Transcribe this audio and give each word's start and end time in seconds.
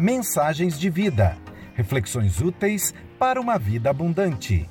Mensagens 0.00 0.78
de 0.80 0.88
vida. 0.88 1.36
Reflexões 1.74 2.40
úteis 2.40 2.94
para 3.18 3.38
uma 3.38 3.58
vida 3.58 3.90
abundante. 3.90 4.66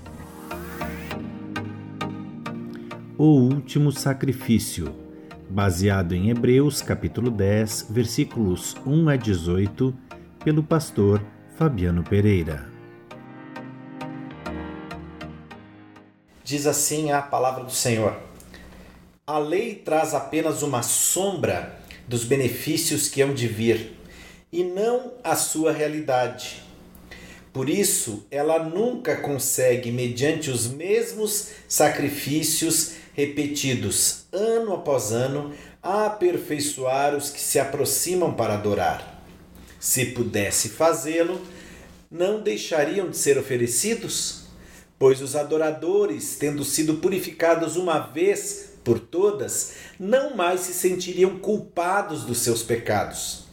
O 3.16 3.26
último 3.26 3.92
sacrifício, 3.92 4.92
baseado 5.48 6.16
em 6.16 6.32
Hebreus 6.32 6.82
capítulo 6.82 7.30
10, 7.30 7.90
versículos 7.92 8.76
1 8.84 9.10
a 9.10 9.16
18, 9.16 9.96
pelo 10.44 10.64
pastor 10.64 11.24
Fabiano 11.56 12.04
Pereira. 12.04 12.68
Diz 16.44 16.66
assim 16.66 17.12
a 17.12 17.22
palavra 17.22 17.64
do 17.64 17.72
Senhor: 17.72 18.18
A 19.28 19.38
lei 19.38 19.76
traz 19.76 20.16
apenas 20.16 20.64
uma 20.64 20.82
sombra 20.82 21.80
dos 22.08 22.24
benefícios 22.24 23.08
que 23.08 23.22
hão 23.22 23.32
de 23.32 23.48
vir, 23.48 23.99
e 24.52 24.64
não 24.64 25.14
a 25.24 25.36
sua 25.36 25.72
realidade. 25.72 26.64
Por 27.52 27.70
isso, 27.70 28.26
ela 28.30 28.64
nunca 28.64 29.18
consegue, 29.18 29.92
mediante 29.92 30.50
os 30.50 30.68
mesmos 30.68 31.50
sacrifícios 31.68 32.94
repetidos 33.14 34.26
ano 34.32 34.74
após 34.74 35.12
ano, 35.12 35.54
aperfeiçoar 35.82 37.16
os 37.16 37.30
que 37.30 37.42
se 37.42 37.60
aproximam 37.60 38.34
para 38.34 38.54
adorar. 38.54 39.24
Se 39.80 40.08
pudesse 40.08 40.70
fazê-lo, 40.70 41.42
não 42.12 42.42
deixariam 42.42 43.10
de 43.10 43.18
ser 43.18 43.38
oferecidos? 43.38 44.44
Pois 44.98 45.22
os 45.22 45.36
adoradores, 45.36 46.36
tendo 46.38 46.64
sido 46.64 46.96
purificados 46.96 47.76
uma 47.76 48.00
vez 48.00 48.74
por 48.84 49.00
todas, 49.00 49.74
não 50.00 50.36
mais 50.36 50.62
se 50.62 50.74
sentiriam 50.74 51.40
culpados 51.40 52.24
dos 52.24 52.40
seus 52.40 52.62
pecados. 52.62 53.49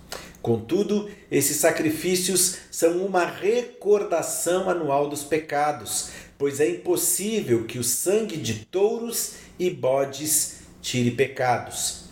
Contudo, 0.46 1.10
esses 1.28 1.56
sacrifícios 1.56 2.58
são 2.70 3.04
uma 3.04 3.26
recordação 3.26 4.70
anual 4.70 5.08
dos 5.08 5.24
pecados, 5.24 6.10
pois 6.38 6.60
é 6.60 6.70
impossível 6.70 7.64
que 7.64 7.80
o 7.80 7.82
sangue 7.82 8.36
de 8.36 8.64
touros 8.66 9.32
e 9.58 9.68
bodes 9.68 10.58
tire 10.80 11.10
pecados. 11.10 12.04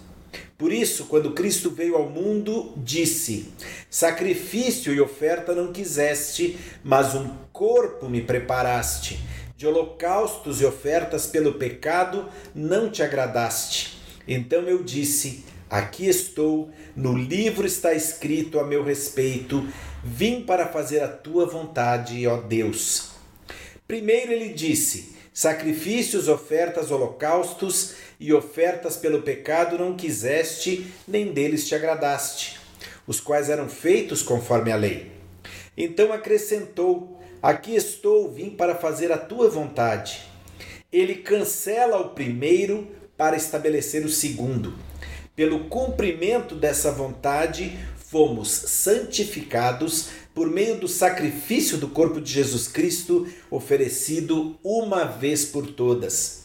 Por 0.58 0.72
isso, 0.72 1.04
quando 1.04 1.30
Cristo 1.30 1.70
veio 1.70 1.94
ao 1.94 2.10
mundo, 2.10 2.72
disse: 2.76 3.52
Sacrifício 3.88 4.92
e 4.92 5.00
oferta 5.00 5.54
não 5.54 5.72
quiseste, 5.72 6.58
mas 6.82 7.14
um 7.14 7.30
corpo 7.52 8.08
me 8.08 8.20
preparaste. 8.20 9.20
De 9.56 9.64
holocaustos 9.64 10.60
e 10.60 10.64
ofertas 10.64 11.28
pelo 11.28 11.54
pecado 11.54 12.28
não 12.52 12.90
te 12.90 13.00
agradaste. 13.00 13.96
Então 14.26 14.62
eu 14.62 14.82
disse: 14.82 15.44
Aqui 15.68 16.06
estou, 16.06 16.70
no 16.94 17.16
livro 17.16 17.66
está 17.66 17.94
escrito 17.94 18.60
a 18.60 18.64
meu 18.64 18.84
respeito, 18.84 19.66
vim 20.02 20.42
para 20.42 20.68
fazer 20.68 21.00
a 21.00 21.08
tua 21.08 21.46
vontade, 21.46 22.26
ó 22.26 22.36
Deus. 22.36 23.10
Primeiro 23.86 24.32
ele 24.32 24.50
disse: 24.50 25.16
Sacrifícios, 25.32 26.28
ofertas, 26.28 26.90
holocaustos 26.90 27.94
e 28.20 28.32
ofertas 28.32 28.96
pelo 28.96 29.22
pecado 29.22 29.78
não 29.78 29.96
quiseste, 29.96 30.86
nem 31.08 31.32
deles 31.32 31.66
te 31.66 31.74
agradaste, 31.74 32.60
os 33.06 33.18
quais 33.18 33.48
eram 33.48 33.68
feitos 33.68 34.22
conforme 34.22 34.70
a 34.70 34.76
lei. 34.76 35.10
Então 35.76 36.12
acrescentou: 36.12 37.20
Aqui 37.42 37.74
estou, 37.74 38.30
vim 38.30 38.50
para 38.50 38.74
fazer 38.74 39.10
a 39.10 39.18
tua 39.18 39.48
vontade. 39.48 40.22
Ele 40.92 41.16
cancela 41.16 41.98
o 41.98 42.10
primeiro 42.10 42.88
para 43.16 43.36
estabelecer 43.36 44.04
o 44.04 44.08
segundo. 44.08 44.74
Pelo 45.36 45.64
cumprimento 45.64 46.54
dessa 46.54 46.92
vontade, 46.92 47.76
fomos 47.96 48.48
santificados 48.48 50.10
por 50.32 50.48
meio 50.48 50.76
do 50.76 50.86
sacrifício 50.86 51.76
do 51.76 51.88
corpo 51.88 52.20
de 52.20 52.30
Jesus 52.30 52.68
Cristo, 52.68 53.26
oferecido 53.50 54.56
uma 54.62 55.04
vez 55.04 55.44
por 55.44 55.66
todas. 55.66 56.44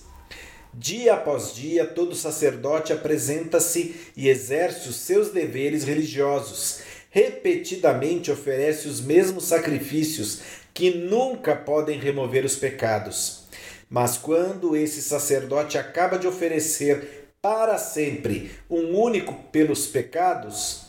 Dia 0.74 1.13
após 1.13 1.53
dia, 1.53 1.86
todo 1.86 2.16
sacerdote 2.16 2.91
apresenta-se 2.91 3.96
e 4.18 4.28
exerce 4.28 4.90
os 4.90 4.96
seus 4.96 5.30
deveres 5.30 5.84
religiosos. 5.84 6.80
Repetidamente 7.12 8.31
oferece 8.31 8.88
os 8.88 9.00
mesmos 9.00 9.44
sacrifícios 9.44 10.40
que 10.74 10.96
nunca 10.96 11.56
podem 11.56 12.00
remover 12.00 12.44
os 12.44 12.56
pecados. 12.56 13.44
Mas 13.88 14.18
quando 14.18 14.75
esse 14.75 15.02
sacerdote 15.02 15.78
acaba 15.78 16.18
de 16.18 16.28
oferecer 16.28 17.19
para 17.41 17.77
sempre 17.77 18.51
um 18.69 18.97
único 19.00 19.33
pelos 19.51 19.88
pecados, 19.88 20.83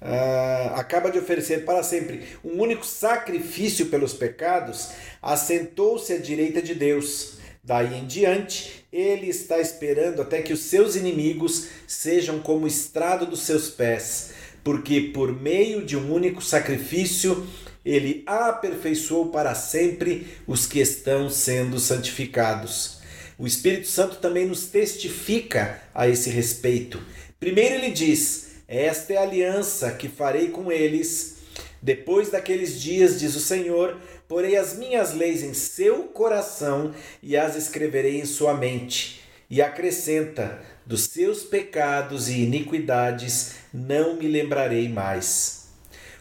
uh, 0.00 0.74
acaba 0.74 1.10
de 1.10 1.18
oferecer 1.18 1.64
para 1.64 1.82
sempre 1.82 2.24
um 2.42 2.60
único 2.60 2.86
sacrifício 2.86 3.86
pelos 3.86 4.14
pecados, 4.14 4.90
assentou-se 5.20 6.12
à 6.12 6.18
direita 6.18 6.62
de 6.62 6.74
Deus. 6.74 7.34
Daí 7.62 7.98
em 7.98 8.06
diante, 8.06 8.86
ele 8.92 9.28
está 9.28 9.58
esperando 9.58 10.20
até 10.22 10.42
que 10.42 10.52
os 10.52 10.60
seus 10.60 10.96
inimigos 10.96 11.68
sejam 11.86 12.38
como 12.40 12.66
estrado 12.66 13.26
dos 13.26 13.40
seus 13.40 13.70
pés, 13.70 14.32
porque 14.62 15.00
por 15.14 15.32
meio 15.32 15.84
de 15.84 15.96
um 15.96 16.12
único 16.12 16.42
sacrifício 16.42 17.46
ele 17.84 18.22
aperfeiçoou 18.26 19.28
para 19.30 19.54
sempre 19.54 20.26
os 20.46 20.66
que 20.66 20.80
estão 20.80 21.28
sendo 21.28 21.78
santificados. 21.78 22.93
O 23.36 23.46
Espírito 23.46 23.88
Santo 23.88 24.16
também 24.16 24.46
nos 24.46 24.66
testifica 24.66 25.80
a 25.92 26.08
esse 26.08 26.30
respeito. 26.30 27.02
Primeiro 27.40 27.74
ele 27.74 27.90
diz: 27.90 28.52
Esta 28.68 29.14
é 29.14 29.16
a 29.16 29.22
aliança 29.22 29.90
que 29.92 30.08
farei 30.08 30.48
com 30.48 30.70
eles. 30.70 31.34
Depois 31.82 32.30
daqueles 32.30 32.80
dias, 32.80 33.18
diz 33.20 33.34
o 33.34 33.40
Senhor, 33.40 33.98
porei 34.28 34.56
as 34.56 34.76
minhas 34.76 35.12
leis 35.12 35.42
em 35.42 35.52
seu 35.52 36.04
coração 36.04 36.94
e 37.22 37.36
as 37.36 37.56
escreverei 37.56 38.20
em 38.20 38.24
sua 38.24 38.54
mente. 38.54 39.20
E 39.50 39.60
acrescenta: 39.60 40.60
Dos 40.86 41.04
seus 41.04 41.42
pecados 41.42 42.28
e 42.28 42.40
iniquidades 42.40 43.54
não 43.72 44.16
me 44.16 44.28
lembrarei 44.28 44.88
mais. 44.88 45.64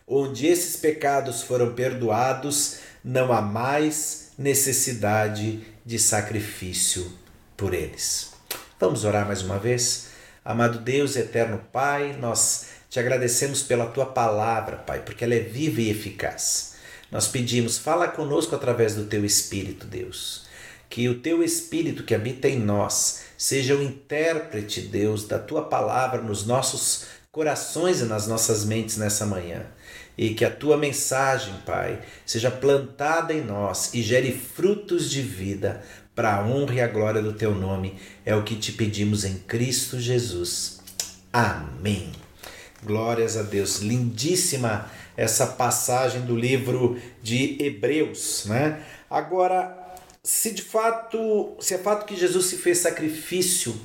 Onde 0.07 0.47
esses 0.47 0.75
pecados 0.75 1.44
foram 1.44 1.74
perdoados, 1.74 2.80
não 3.03 3.31
há 3.31 3.41
mais 3.41 4.31
necessidade 4.38 5.72
de 5.85 5.99
sacrifício 5.99 7.11
por 7.57 7.73
eles. 7.73 8.31
Vamos 8.79 9.03
orar 9.03 9.25
mais 9.25 9.41
uma 9.41 9.59
vez? 9.59 10.07
Amado 10.44 10.79
Deus, 10.79 11.16
eterno 11.16 11.61
Pai, 11.71 12.17
nós 12.19 12.67
te 12.89 12.99
agradecemos 12.99 13.63
pela 13.63 13.88
tua 13.88 14.05
palavra, 14.05 14.77
Pai, 14.77 15.01
porque 15.01 15.23
ela 15.23 15.35
é 15.35 15.39
viva 15.39 15.81
e 15.81 15.89
eficaz. 15.89 16.75
Nós 17.11 17.27
pedimos, 17.27 17.77
fala 17.77 18.07
conosco 18.07 18.55
através 18.55 18.95
do 18.95 19.05
teu 19.05 19.23
Espírito, 19.23 19.85
Deus. 19.85 20.45
Que 20.89 21.09
o 21.09 21.19
teu 21.19 21.44
Espírito 21.44 22.03
que 22.03 22.15
habita 22.15 22.47
em 22.47 22.59
nós 22.59 23.23
seja 23.38 23.75
o 23.75 23.83
intérprete, 23.83 24.81
Deus, 24.81 25.27
da 25.27 25.39
tua 25.39 25.63
palavra 25.63 26.21
nos 26.21 26.45
nossos 26.45 27.05
corações 27.31 28.01
e 28.01 28.05
nas 28.05 28.27
nossas 28.27 28.63
mentes 28.63 28.97
nessa 28.97 29.25
manhã 29.25 29.65
e 30.18 30.34
que 30.34 30.46
a 30.46 30.51
tua 30.51 30.78
mensagem, 30.78 31.53
Pai, 31.66 32.00
seja 32.25 32.51
plantada 32.51 33.34
em 33.34 33.41
nós 33.41 33.94
e 33.94 34.01
gere 34.01 34.31
frutos 34.31 35.09
de 35.09 35.22
vida 35.22 35.81
para 36.16 36.35
a 36.35 36.46
honra 36.46 36.75
e 36.75 36.81
a 36.81 36.88
glória 36.88 37.22
do 37.22 37.34
teu 37.34 37.56
nome. 37.56 37.97
É 38.25 38.35
o 38.35 38.44
que 38.44 38.56
te 38.56 38.72
pedimos 38.72 39.25
em 39.25 39.35
Cristo 39.35 40.00
Jesus. 40.00 40.81
Amém. 41.31 42.12
Glórias 42.84 43.38
a 43.38 43.41
Deus. 43.41 43.79
Lindíssima 43.79 44.90
essa 45.16 45.47
passagem 45.47 46.22
do 46.22 46.35
livro 46.35 47.00
de 47.22 47.57
Hebreus, 47.63 48.45
né? 48.45 48.84
Agora, 49.09 49.78
se 50.24 50.51
de 50.51 50.62
fato, 50.62 51.56
se 51.59 51.75
é 51.75 51.78
fato 51.78 52.06
que 52.06 52.16
Jesus 52.16 52.47
se 52.47 52.57
fez 52.57 52.80
sacrifício 52.80 53.75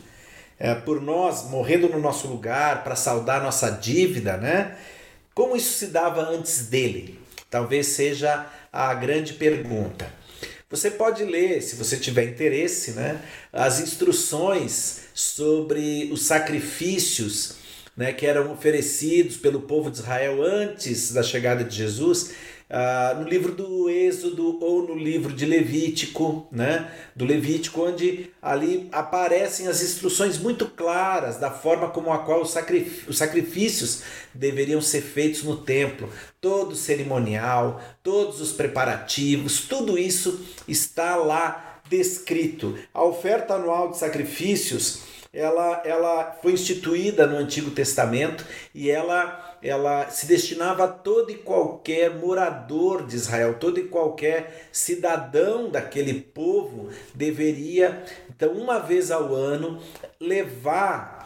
é, 0.58 0.74
por 0.74 1.00
nós, 1.00 1.44
morrendo 1.50 1.88
no 1.88 2.00
nosso 2.00 2.26
lugar 2.28 2.82
para 2.82 2.96
saldar 2.96 3.42
nossa 3.42 3.70
dívida, 3.70 4.36
né? 4.36 4.76
Como 5.38 5.54
isso 5.54 5.78
se 5.78 5.86
dava 5.86 6.30
antes 6.30 6.66
dele? 6.66 7.16
Talvez 7.48 7.86
seja 7.86 8.44
a 8.72 8.92
grande 8.92 9.34
pergunta. 9.34 10.12
Você 10.68 10.90
pode 10.90 11.22
ler, 11.22 11.62
se 11.62 11.76
você 11.76 11.96
tiver 11.96 12.24
interesse, 12.24 12.90
né, 12.90 13.22
as 13.52 13.78
instruções 13.78 15.02
sobre 15.14 16.10
os 16.12 16.26
sacrifícios 16.26 17.54
né, 17.96 18.12
que 18.12 18.26
eram 18.26 18.50
oferecidos 18.50 19.36
pelo 19.36 19.60
povo 19.60 19.92
de 19.92 19.98
Israel 19.98 20.42
antes 20.42 21.12
da 21.12 21.22
chegada 21.22 21.62
de 21.62 21.76
Jesus 21.76 22.32
Uh, 22.70 23.22
no 23.22 23.26
livro 23.26 23.52
do 23.52 23.88
Êxodo 23.88 24.62
ou 24.62 24.86
no 24.86 24.94
livro 24.94 25.32
de 25.32 25.46
Levítico, 25.46 26.46
né? 26.52 26.92
Do 27.16 27.24
Levítico, 27.24 27.80
onde 27.82 28.30
ali 28.42 28.88
aparecem 28.92 29.68
as 29.68 29.82
instruções 29.82 30.36
muito 30.36 30.66
claras 30.66 31.38
da 31.38 31.50
forma 31.50 31.88
como 31.88 32.12
a 32.12 32.18
qual 32.18 32.42
os 32.42 32.50
sacrifícios 33.16 34.02
deveriam 34.34 34.82
ser 34.82 35.00
feitos 35.00 35.42
no 35.44 35.56
templo, 35.56 36.10
todo 36.42 36.72
o 36.72 36.76
cerimonial, 36.76 37.80
todos 38.02 38.38
os 38.38 38.52
preparativos, 38.52 39.62
tudo 39.62 39.98
isso 39.98 40.38
está 40.68 41.16
lá 41.16 41.80
descrito. 41.88 42.76
A 42.92 43.02
oferta 43.02 43.54
anual 43.54 43.90
de 43.90 43.96
sacrifícios 43.96 45.00
ela, 45.32 45.82
ela 45.84 46.38
foi 46.42 46.52
instituída 46.52 47.26
no 47.26 47.36
Antigo 47.36 47.70
Testamento 47.70 48.44
e 48.74 48.90
ela, 48.90 49.58
ela 49.62 50.08
se 50.10 50.26
destinava 50.26 50.84
a 50.84 50.88
todo 50.88 51.30
e 51.30 51.36
qualquer 51.36 52.10
morador 52.14 53.06
de 53.06 53.16
Israel, 53.16 53.56
todo 53.58 53.78
e 53.78 53.88
qualquer 53.88 54.68
cidadão 54.72 55.70
daquele 55.70 56.14
povo 56.14 56.88
deveria, 57.14 58.02
então, 58.34 58.52
uma 58.52 58.78
vez 58.78 59.10
ao 59.10 59.34
ano, 59.34 59.82
levar 60.20 61.17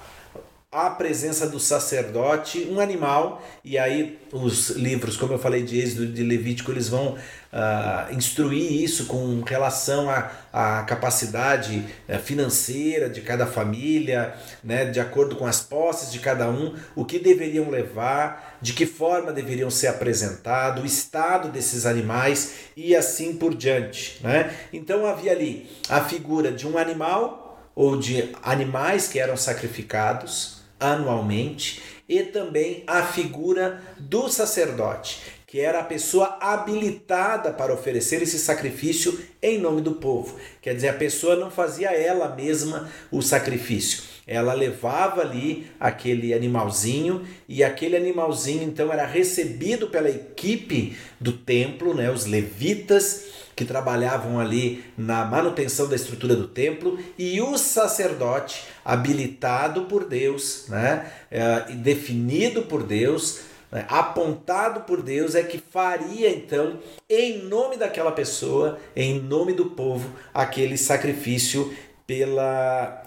a 0.72 0.88
presença 0.88 1.46
do 1.46 1.60
sacerdote, 1.60 2.66
um 2.70 2.80
animal, 2.80 3.42
e 3.62 3.76
aí 3.76 4.18
os 4.32 4.70
livros, 4.70 5.18
como 5.18 5.34
eu 5.34 5.38
falei 5.38 5.62
de 5.62 5.78
Êxodo 5.78 6.06
de 6.06 6.22
Levítico, 6.22 6.70
eles 6.70 6.88
vão 6.88 7.08
uh, 7.08 8.14
instruir 8.14 8.82
isso 8.82 9.04
com 9.04 9.42
relação 9.42 10.08
à, 10.08 10.30
à 10.50 10.82
capacidade 10.84 11.84
uh, 12.08 12.18
financeira 12.18 13.10
de 13.10 13.20
cada 13.20 13.46
família, 13.46 14.34
né, 14.64 14.86
de 14.86 14.98
acordo 14.98 15.36
com 15.36 15.44
as 15.44 15.60
posses 15.60 16.10
de 16.10 16.20
cada 16.20 16.48
um, 16.48 16.74
o 16.96 17.04
que 17.04 17.18
deveriam 17.18 17.68
levar, 17.68 18.56
de 18.62 18.72
que 18.72 18.86
forma 18.86 19.30
deveriam 19.30 19.68
ser 19.68 19.88
apresentados, 19.88 20.82
o 20.82 20.86
estado 20.86 21.50
desses 21.50 21.84
animais 21.84 22.54
e 22.74 22.96
assim 22.96 23.34
por 23.34 23.54
diante. 23.54 24.18
Né? 24.22 24.50
Então 24.72 25.04
havia 25.04 25.32
ali 25.32 25.70
a 25.90 26.00
figura 26.00 26.50
de 26.50 26.66
um 26.66 26.78
animal 26.78 27.60
ou 27.74 27.98
de 27.98 28.30
animais 28.42 29.06
que 29.06 29.18
eram 29.18 29.36
sacrificados 29.36 30.61
anualmente, 30.82 31.80
e 32.08 32.22
também 32.24 32.82
a 32.86 33.02
figura 33.04 33.80
do 33.98 34.28
sacerdote, 34.28 35.20
que 35.46 35.60
era 35.60 35.80
a 35.80 35.84
pessoa 35.84 36.38
habilitada 36.40 37.52
para 37.52 37.72
oferecer 37.72 38.22
esse 38.22 38.38
sacrifício 38.38 39.18
em 39.40 39.58
nome 39.58 39.80
do 39.80 39.92
povo. 39.92 40.36
Quer 40.60 40.74
dizer, 40.74 40.88
a 40.88 40.94
pessoa 40.94 41.36
não 41.36 41.50
fazia 41.50 41.90
ela 41.90 42.34
mesma 42.34 42.90
o 43.10 43.22
sacrifício. 43.22 44.02
Ela 44.26 44.54
levava 44.54 45.20
ali 45.20 45.66
aquele 45.80 46.32
animalzinho 46.32 47.26
e 47.48 47.62
aquele 47.62 47.96
animalzinho 47.96 48.62
então 48.62 48.92
era 48.92 49.04
recebido 49.04 49.88
pela 49.88 50.08
equipe 50.08 50.96
do 51.20 51.32
templo, 51.32 51.92
né, 51.92 52.10
os 52.10 52.24
levitas, 52.24 53.41
que 53.54 53.64
trabalhavam 53.64 54.38
ali 54.40 54.84
na 54.96 55.24
manutenção 55.24 55.88
da 55.88 55.96
estrutura 55.96 56.34
do 56.34 56.48
templo, 56.48 56.98
e 57.18 57.40
o 57.40 57.56
sacerdote, 57.58 58.64
habilitado 58.84 59.82
por 59.82 60.04
Deus, 60.04 60.66
né, 60.68 61.10
é, 61.30 61.72
definido 61.74 62.62
por 62.62 62.82
Deus, 62.82 63.40
né, 63.70 63.84
apontado 63.88 64.80
por 64.80 65.02
Deus, 65.02 65.34
é 65.34 65.42
que 65.42 65.58
faria 65.58 66.30
então, 66.30 66.78
em 67.08 67.42
nome 67.44 67.76
daquela 67.76 68.12
pessoa, 68.12 68.78
em 68.96 69.20
nome 69.20 69.52
do 69.52 69.66
povo, 69.70 70.10
aquele 70.32 70.76
sacrifício 70.76 71.74
pela 72.06 73.02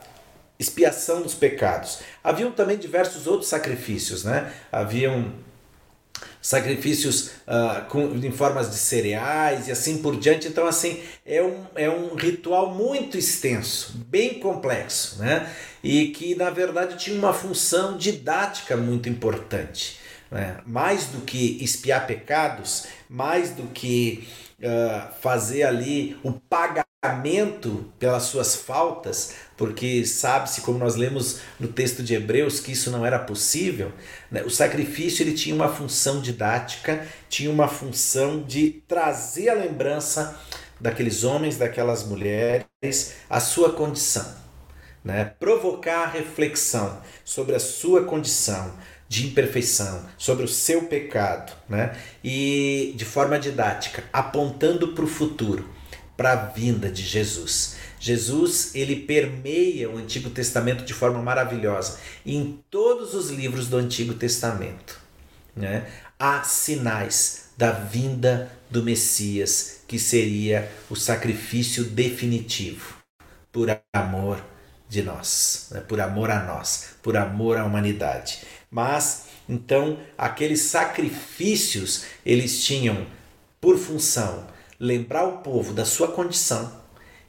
expiação 0.57 1.21
dos 1.21 1.33
pecados. 1.33 1.99
Haviam 2.23 2.51
também 2.51 2.77
diversos 2.77 3.27
outros 3.27 3.49
sacrifícios, 3.49 4.23
né? 4.23 4.51
Haviam 4.71 5.33
sacrifícios 6.45 7.31
uh, 7.47 7.85
com, 7.89 8.01
em 8.23 8.31
formas 8.31 8.69
de 8.69 8.75
cereais 8.75 9.67
e 9.67 9.71
assim 9.71 9.97
por 9.97 10.15
diante. 10.15 10.47
Então, 10.47 10.67
assim, 10.67 11.01
é 11.25 11.41
um, 11.41 11.65
é 11.73 11.89
um 11.89 12.13
ritual 12.13 12.71
muito 12.71 13.17
extenso, 13.17 13.97
bem 14.07 14.35
complexo, 14.35 15.17
né? 15.17 15.51
E 15.83 16.09
que, 16.09 16.35
na 16.35 16.51
verdade, 16.51 16.97
tinha 16.97 17.17
uma 17.17 17.33
função 17.33 17.97
didática 17.97 18.77
muito 18.77 19.09
importante. 19.09 19.97
Né? 20.29 20.57
Mais 20.67 21.05
do 21.07 21.21
que 21.21 21.57
espiar 21.63 22.05
pecados, 22.05 22.85
mais 23.09 23.49
do 23.49 23.63
que 23.63 24.27
uh, 24.59 25.19
fazer 25.21 25.63
ali 25.63 26.15
o 26.21 26.31
pagamento 26.31 26.84
pelas 27.99 28.23
suas 28.23 28.55
faltas, 28.55 29.33
porque 29.57 30.05
sabe-se, 30.05 30.61
como 30.61 30.77
nós 30.77 30.95
lemos 30.95 31.39
no 31.59 31.67
texto 31.67 32.03
de 32.03 32.13
Hebreus, 32.13 32.59
que 32.59 32.71
isso 32.71 32.91
não 32.91 33.05
era 33.05 33.19
possível. 33.19 33.91
Né? 34.31 34.43
O 34.43 34.49
sacrifício 34.49 35.23
ele 35.23 35.33
tinha 35.33 35.55
uma 35.55 35.69
função 35.69 36.21
didática, 36.21 37.07
tinha 37.29 37.49
uma 37.49 37.67
função 37.67 38.41
de 38.43 38.83
trazer 38.87 39.49
a 39.49 39.53
lembrança 39.53 40.39
daqueles 40.79 41.23
homens, 41.23 41.57
daquelas 41.57 42.03
mulheres, 42.03 42.65
a 43.29 43.39
sua 43.39 43.73
condição. 43.73 44.25
Né? 45.03 45.25
Provocar 45.39 46.03
a 46.03 46.09
reflexão 46.09 46.99
sobre 47.23 47.55
a 47.55 47.59
sua 47.59 48.03
condição 48.03 48.73
de 49.07 49.27
imperfeição, 49.27 50.03
sobre 50.17 50.45
o 50.45 50.47
seu 50.47 50.83
pecado, 50.83 51.53
né? 51.69 51.95
e 52.23 52.93
de 52.95 53.05
forma 53.05 53.37
didática, 53.37 54.03
apontando 54.11 54.89
para 54.89 55.05
o 55.05 55.07
futuro, 55.07 55.69
para 56.15 56.33
a 56.33 56.35
vinda 56.35 56.89
de 56.89 57.03
Jesus. 57.03 57.75
Jesus 57.99 58.75
ele 58.75 58.97
permeia 58.97 59.89
o 59.89 59.97
Antigo 59.97 60.29
Testamento 60.29 60.85
de 60.85 60.93
forma 60.93 61.21
maravilhosa. 61.21 61.99
Em 62.25 62.59
todos 62.69 63.13
os 63.13 63.29
livros 63.29 63.67
do 63.67 63.77
Antigo 63.77 64.13
Testamento 64.13 64.99
né, 65.55 65.87
há 66.19 66.43
sinais 66.43 67.49
da 67.57 67.71
vinda 67.71 68.51
do 68.69 68.83
Messias, 68.83 69.81
que 69.87 69.97
seria 69.97 70.69
o 70.89 70.95
sacrifício 70.95 71.83
definitivo 71.85 72.95
por 73.51 73.69
amor 73.93 74.43
de 74.89 75.01
nós, 75.01 75.69
né, 75.71 75.79
por 75.79 76.01
amor 76.01 76.29
a 76.29 76.43
nós, 76.43 76.95
por 77.01 77.15
amor 77.15 77.57
à 77.57 77.65
humanidade. 77.65 78.39
Mas 78.69 79.27
então 79.47 79.99
aqueles 80.17 80.61
sacrifícios 80.61 82.03
eles 82.25 82.63
tinham 82.63 83.05
por 83.61 83.77
função 83.77 84.47
lembrar 84.79 85.25
o 85.25 85.37
povo 85.37 85.73
da 85.73 85.85
sua 85.85 86.09
condição 86.09 86.71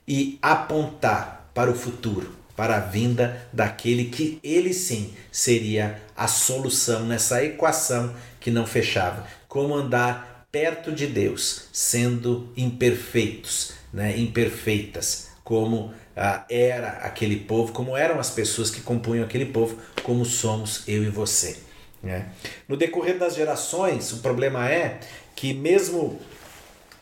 e 0.06 0.38
apontar 0.40 1.50
para 1.54 1.70
o 1.70 1.74
futuro, 1.74 2.32
para 2.56 2.76
a 2.76 2.80
vinda 2.80 3.48
daquele 3.52 4.06
que 4.06 4.38
ele 4.42 4.72
sim 4.72 5.14
seria 5.30 6.00
a 6.16 6.28
solução 6.28 7.04
nessa 7.04 7.44
equação 7.44 8.14
que 8.40 8.50
não 8.50 8.66
fechava. 8.66 9.26
Como 9.48 9.74
andar 9.74 10.46
perto 10.50 10.92
de 10.92 11.06
Deus, 11.06 11.68
sendo 11.72 12.52
imperfeitos, 12.56 13.72
né, 13.92 14.18
imperfeitas, 14.18 15.28
como 15.44 15.92
ah, 16.16 16.44
era 16.48 16.88
aquele 17.02 17.36
povo, 17.36 17.72
como 17.72 17.96
eram 17.96 18.18
as 18.18 18.30
pessoas 18.30 18.70
que 18.70 18.80
compunham 18.80 19.24
aquele 19.24 19.46
povo, 19.46 19.78
como 20.02 20.24
somos 20.24 20.82
eu 20.88 21.04
e 21.04 21.08
você. 21.08 21.58
Né? 22.02 22.28
No 22.68 22.76
decorrer 22.76 23.18
das 23.18 23.34
gerações, 23.34 24.12
o 24.12 24.18
problema 24.18 24.70
é 24.70 25.00
que 25.34 25.52
mesmo 25.52 26.18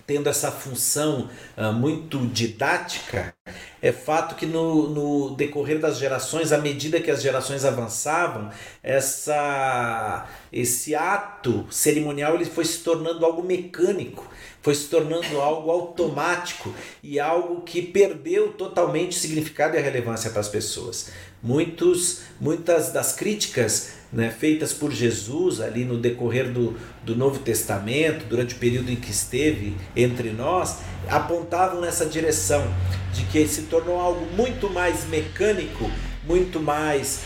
tendo 0.07 0.29
essa 0.29 0.51
função 0.51 1.29
uh, 1.57 1.73
muito 1.73 2.27
didática, 2.27 3.34
é 3.83 3.93
fato 3.93 4.35
que 4.35 4.47
no, 4.47 4.89
no 4.89 5.37
decorrer 5.37 5.79
das 5.79 5.99
gerações, 5.99 6.53
à 6.53 6.57
medida 6.57 6.99
que 6.99 7.11
as 7.11 7.21
gerações 7.21 7.67
avançavam, 7.67 8.49
essa, 8.83 10.27
esse 10.51 10.95
ato 10.95 11.67
cerimonial 11.71 12.35
ele 12.35 12.47
foi 12.47 12.65
se 12.65 12.79
tornando 12.79 13.27
algo 13.27 13.43
mecânico, 13.43 14.27
foi 14.63 14.75
se 14.75 14.89
tornando 14.89 15.39
algo 15.39 15.71
automático 15.71 16.73
e 17.03 17.21
algo 17.21 17.61
que 17.61 17.83
perdeu 17.83 18.55
totalmente 18.55 19.19
o 19.19 19.21
significado 19.21 19.77
e 19.77 19.79
a 19.79 19.83
relevância 19.83 20.31
para 20.31 20.41
as 20.41 20.49
pessoas. 20.49 21.11
Muitos, 21.43 22.23
muitas 22.41 22.91
das 22.91 23.13
críticas 23.13 23.93
né, 24.11 24.31
feitas 24.31 24.73
por 24.73 24.91
Jesus 24.91 25.61
ali 25.61 25.85
no 25.85 25.99
decorrer 25.99 26.51
do, 26.51 26.75
do 27.03 27.15
Novo 27.15 27.41
Testamento, 27.41 28.25
durante 28.27 28.55
o 28.55 28.59
período 28.59 28.91
em 28.91 28.97
que 28.97 29.11
esteve 29.11 29.77
entre 29.95 30.31
nós, 30.31 30.79
apontavam 31.11 31.81
nessa 31.83 32.07
direção 32.07 32.65
de 33.13 33.25
que 33.27 33.34
se 33.49 33.63
tornou 33.63 33.99
algo 34.01 34.25
muito 34.37 34.71
mais 34.71 35.05
mecânico, 35.07 35.91
muito 36.25 36.61
mais 36.61 37.21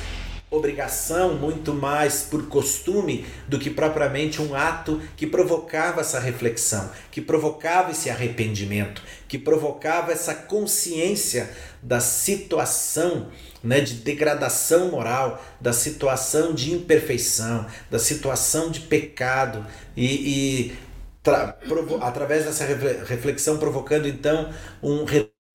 obrigação, 0.51 1.35
muito 1.35 1.75
mais 1.75 2.23
por 2.23 2.49
costume 2.49 3.27
do 3.47 3.59
que 3.59 3.69
propriamente 3.69 4.41
um 4.41 4.55
ato 4.55 5.01
que 5.17 5.27
provocava 5.27 6.01
essa 6.01 6.19
reflexão, 6.19 6.91
que 7.11 7.21
provocava 7.21 7.91
esse 7.91 8.09
arrependimento, 8.09 9.03
que 9.29 9.39
provocava 9.39 10.11
essa 10.11 10.35
consciência 10.35 11.51
da 11.83 12.01
situação 12.01 13.29
né, 13.63 13.81
de 13.81 13.95
degradação 13.95 14.91
moral, 14.91 15.45
da 15.61 15.73
situação 15.73 16.55
de 16.55 16.73
imperfeição, 16.73 17.67
da 17.91 17.99
situação 17.99 18.71
de 18.71 18.81
pecado 18.81 19.67
e, 19.95 20.71
e 20.71 20.79
através 22.01 22.47
dessa 22.47 22.65
reflexão 22.65 23.59
provocando 23.59 24.09
então 24.09 24.51
um 24.83 25.05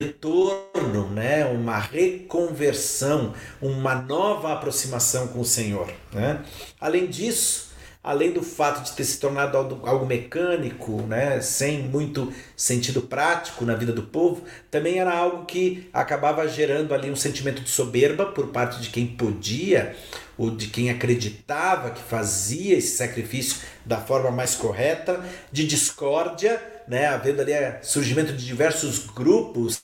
retorno, 0.01 1.09
né, 1.09 1.45
uma 1.45 1.77
reconversão, 1.77 3.33
uma 3.61 3.95
nova 3.95 4.53
aproximação 4.53 5.27
com 5.27 5.39
o 5.39 5.45
Senhor. 5.45 5.91
Né? 6.11 6.43
Além 6.79 7.07
disso, 7.07 7.71
além 8.03 8.31
do 8.31 8.43
fato 8.43 8.83
de 8.83 8.91
ter 8.93 9.05
se 9.05 9.19
tornado 9.19 9.57
algo 9.57 10.05
mecânico, 10.05 11.01
né, 11.03 11.39
sem 11.41 11.83
muito 11.83 12.33
sentido 12.55 13.03
prático 13.03 13.63
na 13.65 13.75
vida 13.75 13.93
do 13.93 14.03
povo, 14.03 14.43
também 14.69 14.99
era 14.99 15.15
algo 15.15 15.45
que 15.45 15.89
acabava 15.93 16.47
gerando 16.47 16.93
ali 16.93 17.09
um 17.09 17.15
sentimento 17.15 17.61
de 17.61 17.69
soberba 17.69 18.25
por 18.25 18.47
parte 18.47 18.81
de 18.81 18.89
quem 18.89 19.07
podia 19.07 19.95
ou 20.37 20.51
de 20.51 20.67
quem 20.67 20.89
acreditava 20.89 21.91
que 21.91 22.01
fazia 22.01 22.77
esse 22.77 22.97
sacrifício 22.97 23.57
da 23.85 23.99
forma 23.99 24.31
mais 24.31 24.55
correta, 24.55 25.23
de 25.51 25.65
discórdia, 25.65 26.61
né, 26.87 27.07
havendo 27.07 27.41
ali 27.41 27.51
é, 27.51 27.79
surgimento 27.81 28.33
de 28.33 28.45
diversos 28.45 28.99
grupos 29.07 29.81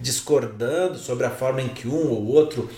discordando 0.00 0.98
sobre 0.98 1.26
a 1.26 1.30
forma 1.30 1.60
em 1.60 1.68
que 1.68 1.86
um 1.86 2.08
ou 2.08 2.26
outro 2.26 2.70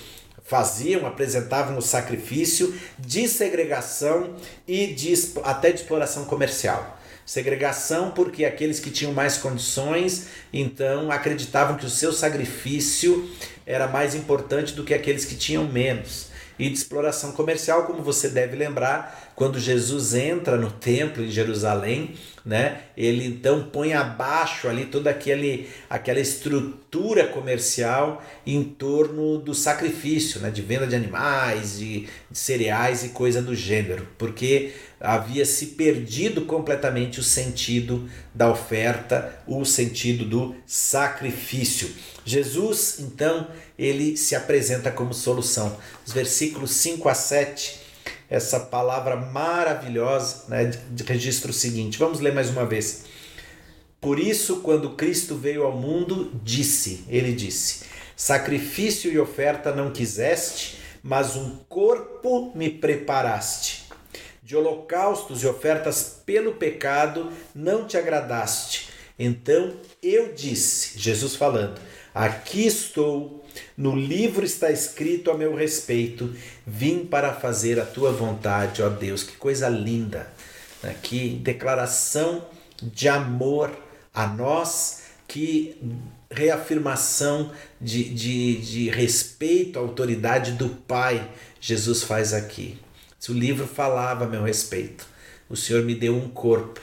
faziam, 0.42 1.06
apresentavam 1.06 1.78
o 1.78 1.82
sacrifício 1.82 2.74
de 2.98 3.28
segregação 3.28 4.34
e 4.66 4.88
de, 4.88 5.14
até 5.44 5.70
de 5.70 5.80
exploração 5.80 6.24
comercial. 6.24 6.98
Segregação 7.24 8.10
porque 8.10 8.44
aqueles 8.44 8.80
que 8.80 8.90
tinham 8.90 9.12
mais 9.12 9.38
condições, 9.38 10.26
então 10.52 11.10
acreditavam 11.10 11.76
que 11.76 11.86
o 11.86 11.90
seu 11.90 12.12
sacrifício 12.12 13.30
era 13.64 13.86
mais 13.86 14.14
importante 14.14 14.74
do 14.74 14.82
que 14.82 14.92
aqueles 14.92 15.24
que 15.24 15.36
tinham 15.36 15.64
menos. 15.64 16.31
E 16.58 16.68
de 16.68 16.74
exploração 16.74 17.32
comercial, 17.32 17.84
como 17.84 18.02
você 18.02 18.28
deve 18.28 18.56
lembrar, 18.56 19.32
quando 19.34 19.58
Jesus 19.58 20.14
entra 20.14 20.56
no 20.56 20.70
templo 20.70 21.24
em 21.24 21.30
Jerusalém, 21.30 22.14
né? 22.44 22.82
Ele 22.96 23.26
então 23.26 23.68
põe 23.72 23.92
abaixo 23.92 24.68
ali 24.68 24.86
toda 24.86 25.10
aquele, 25.10 25.68
aquela 25.88 26.20
estrutura 26.20 27.26
comercial 27.26 28.22
em 28.46 28.62
torno 28.62 29.38
do 29.38 29.54
sacrifício, 29.54 30.40
né? 30.40 30.50
De 30.50 30.62
venda 30.62 30.86
de 30.86 30.96
animais, 30.96 31.78
de, 31.78 32.08
de 32.30 32.38
cereais 32.38 33.04
e 33.04 33.10
coisa 33.10 33.40
do 33.40 33.54
gênero, 33.54 34.06
porque 34.18 34.72
havia 35.00 35.44
se 35.44 35.66
perdido 35.66 36.42
completamente 36.42 37.18
o 37.18 37.22
sentido 37.22 38.08
da 38.34 38.50
oferta, 38.50 39.42
o 39.46 39.64
sentido 39.64 40.24
do 40.24 40.54
sacrifício. 40.66 41.90
Jesus, 42.24 42.98
então, 43.00 43.48
ele 43.78 44.16
se 44.16 44.34
apresenta 44.34 44.90
como 44.90 45.12
solução. 45.12 45.76
Os 46.06 46.12
versículos 46.12 46.70
5 46.72 47.08
a 47.08 47.14
7 47.14 47.82
essa 48.32 48.58
palavra 48.58 49.14
maravilhosa, 49.14 50.44
né, 50.48 50.64
de, 50.64 51.02
registra 51.02 51.50
o 51.50 51.54
seguinte. 51.54 51.98
Vamos 51.98 52.18
ler 52.18 52.32
mais 52.32 52.48
uma 52.48 52.64
vez. 52.64 53.04
Por 54.00 54.18
isso, 54.18 54.60
quando 54.60 54.96
Cristo 54.96 55.36
veio 55.36 55.64
ao 55.64 55.76
mundo, 55.76 56.32
disse, 56.42 57.04
ele 57.08 57.34
disse: 57.34 57.84
Sacrifício 58.16 59.12
e 59.12 59.18
oferta 59.18 59.74
não 59.74 59.92
quiseste, 59.92 60.78
mas 61.02 61.36
um 61.36 61.58
corpo 61.68 62.50
me 62.54 62.70
preparaste. 62.70 63.82
De 64.42 64.56
holocaustos 64.56 65.42
e 65.42 65.46
ofertas 65.46 66.22
pelo 66.24 66.54
pecado 66.54 67.30
não 67.54 67.86
te 67.86 67.98
agradaste. 67.98 68.88
Então 69.18 69.74
eu 70.02 70.32
disse, 70.32 70.98
Jesus 70.98 71.36
falando: 71.36 71.78
Aqui 72.14 72.66
estou 72.66 73.42
no 73.76 73.96
livro 73.96 74.44
está 74.44 74.70
escrito 74.70 75.30
a 75.30 75.36
meu 75.36 75.54
respeito: 75.54 76.34
vim 76.66 77.04
para 77.04 77.32
fazer 77.32 77.80
a 77.80 77.86
tua 77.86 78.12
vontade, 78.12 78.82
ó 78.82 78.88
Deus. 78.88 79.22
Que 79.22 79.36
coisa 79.36 79.68
linda! 79.68 80.30
Que 81.02 81.28
declaração 81.28 82.44
de 82.82 83.08
amor 83.08 83.70
a 84.12 84.26
nós, 84.26 85.04
que 85.28 85.76
reafirmação 86.30 87.52
de, 87.80 88.04
de, 88.04 88.56
de 88.56 88.90
respeito 88.90 89.78
à 89.78 89.82
autoridade 89.82 90.52
do 90.52 90.68
Pai 90.68 91.30
Jesus 91.60 92.02
faz 92.02 92.32
aqui. 92.32 92.78
Se 93.18 93.30
o 93.30 93.34
livro 93.34 93.66
falava 93.66 94.24
a 94.24 94.28
meu 94.28 94.42
respeito, 94.42 95.06
o 95.48 95.54
Senhor 95.54 95.84
me 95.84 95.94
deu 95.94 96.16
um 96.16 96.28
corpo 96.28 96.80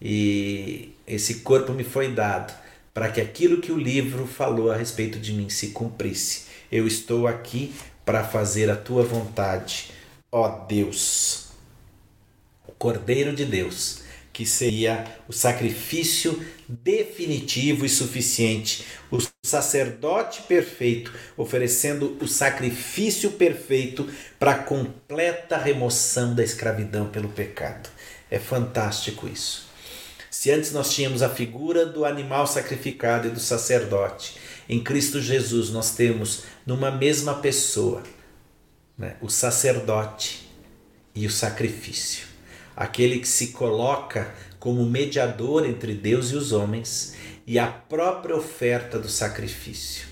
e 0.00 0.94
esse 1.06 1.36
corpo 1.36 1.72
me 1.72 1.84
foi 1.84 2.12
dado 2.12 2.52
para 2.98 3.12
que 3.12 3.20
aquilo 3.20 3.60
que 3.60 3.70
o 3.70 3.78
livro 3.78 4.26
falou 4.26 4.72
a 4.72 4.76
respeito 4.76 5.20
de 5.20 5.32
mim 5.32 5.48
se 5.48 5.68
cumprisse. 5.68 6.46
Eu 6.68 6.84
estou 6.84 7.28
aqui 7.28 7.72
para 8.04 8.24
fazer 8.24 8.68
a 8.68 8.74
tua 8.74 9.04
vontade, 9.04 9.92
ó 10.32 10.48
Deus. 10.66 11.50
O 12.66 12.72
Cordeiro 12.72 13.36
de 13.36 13.44
Deus, 13.44 14.02
que 14.32 14.44
seria 14.44 15.04
o 15.28 15.32
sacrifício 15.32 16.44
definitivo 16.68 17.86
e 17.86 17.88
suficiente, 17.88 18.84
o 19.12 19.18
sacerdote 19.46 20.42
perfeito, 20.42 21.14
oferecendo 21.36 22.18
o 22.20 22.26
sacrifício 22.26 23.30
perfeito 23.30 24.10
para 24.40 24.50
a 24.50 24.58
completa 24.58 25.56
remoção 25.56 26.34
da 26.34 26.42
escravidão 26.42 27.06
pelo 27.10 27.28
pecado. 27.28 27.88
É 28.28 28.40
fantástico 28.40 29.28
isso. 29.28 29.67
Se 30.38 30.52
antes 30.52 30.70
nós 30.70 30.94
tínhamos 30.94 31.20
a 31.20 31.28
figura 31.28 31.84
do 31.84 32.04
animal 32.04 32.46
sacrificado 32.46 33.26
e 33.26 33.30
do 33.32 33.40
sacerdote, 33.40 34.36
em 34.68 34.80
Cristo 34.80 35.20
Jesus 35.20 35.70
nós 35.70 35.96
temos 35.96 36.44
numa 36.64 36.92
mesma 36.92 37.34
pessoa 37.34 38.04
né, 38.96 39.16
o 39.20 39.28
sacerdote 39.28 40.48
e 41.12 41.26
o 41.26 41.30
sacrifício. 41.30 42.28
Aquele 42.76 43.18
que 43.18 43.26
se 43.26 43.48
coloca 43.48 44.32
como 44.60 44.84
mediador 44.84 45.66
entre 45.66 45.92
Deus 45.92 46.30
e 46.30 46.36
os 46.36 46.52
homens 46.52 47.16
e 47.44 47.58
a 47.58 47.66
própria 47.66 48.36
oferta 48.36 48.96
do 48.96 49.08
sacrifício. 49.08 50.06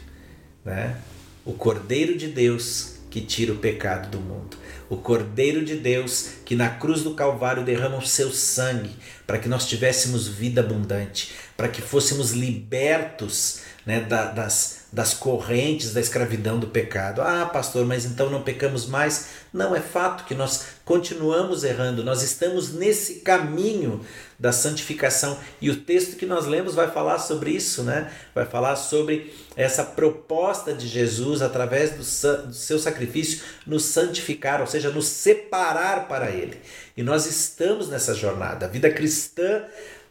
Né? 0.65 1.01
O 1.45 1.53
Cordeiro 1.53 2.19
de 2.19 2.27
Deus 2.27 2.97
que 3.11 3.21
tira 3.21 3.53
o 3.53 3.59
pecado 3.59 4.11
do 4.11 4.19
mundo 4.19 4.57
o 4.89 4.97
Cordeiro 4.97 5.65
de 5.65 5.77
Deus, 5.77 6.31
que 6.45 6.55
na 6.55 6.69
cruz 6.69 7.03
do 7.03 7.15
Calvário 7.15 7.65
derrama 7.65 7.99
o 7.99 8.07
seu 8.07 8.31
sangue 8.31 8.97
para 9.27 9.39
que 9.39 9.49
nós 9.49 9.67
tivéssemos 9.67 10.29
vida 10.29 10.61
abundante, 10.61 11.35
para 11.57 11.69
que 11.69 11.83
fôssemos 11.83 12.33
libertos 12.33 13.61
né, 13.85 14.01
da, 14.01 14.27
das, 14.27 14.86
das 14.97 15.13
correntes 15.13 15.93
da 15.93 16.01
escravidão 16.01 16.59
do 16.59 16.69
pecado. 16.69 17.21
Ah, 17.21 17.45
pastor, 17.45 17.85
mas 17.85 18.07
então 18.07 18.31
não 18.31 18.41
pecamos 18.41 18.87
mais? 18.87 19.27
Não, 19.53 19.77
é 19.77 19.81
fato 19.81 20.25
que 20.25 20.35
nós 20.35 20.69
continuamos 20.87 21.65
errando, 21.65 22.03
nós 22.03 22.23
estamos 22.23 22.73
nesse 22.73 23.17
caminho 23.17 24.01
da 24.39 24.53
santificação. 24.53 25.39
E 25.61 25.69
o 25.69 25.77
texto 25.83 26.17
que 26.17 26.25
nós 26.25 26.47
lemos 26.47 26.75
vai 26.75 26.91
falar 26.91 27.19
sobre 27.19 27.51
isso, 27.51 27.83
né? 27.83 28.11
Vai 28.35 28.47
falar 28.47 28.75
sobre 28.75 29.35
essa 29.55 29.85
proposta 29.85 30.73
de 30.73 30.89
Jesus 30.89 31.43
através 31.43 31.91
do, 31.91 32.47
do 32.47 32.55
seu 32.55 32.79
sacrifício 32.79 33.43
nos 33.67 33.85
santificar, 33.85 34.63
ou 34.63 34.67
seja, 34.67 34.89
nos 34.89 35.09
separar 35.09 36.09
para 36.09 36.31
Ele. 36.31 36.59
E 36.97 37.03
nós 37.03 37.27
estamos 37.27 37.91
nessa 37.91 38.15
jornada. 38.15 38.65
A 38.65 38.69
vida 38.71 38.91
cristã 38.91 39.63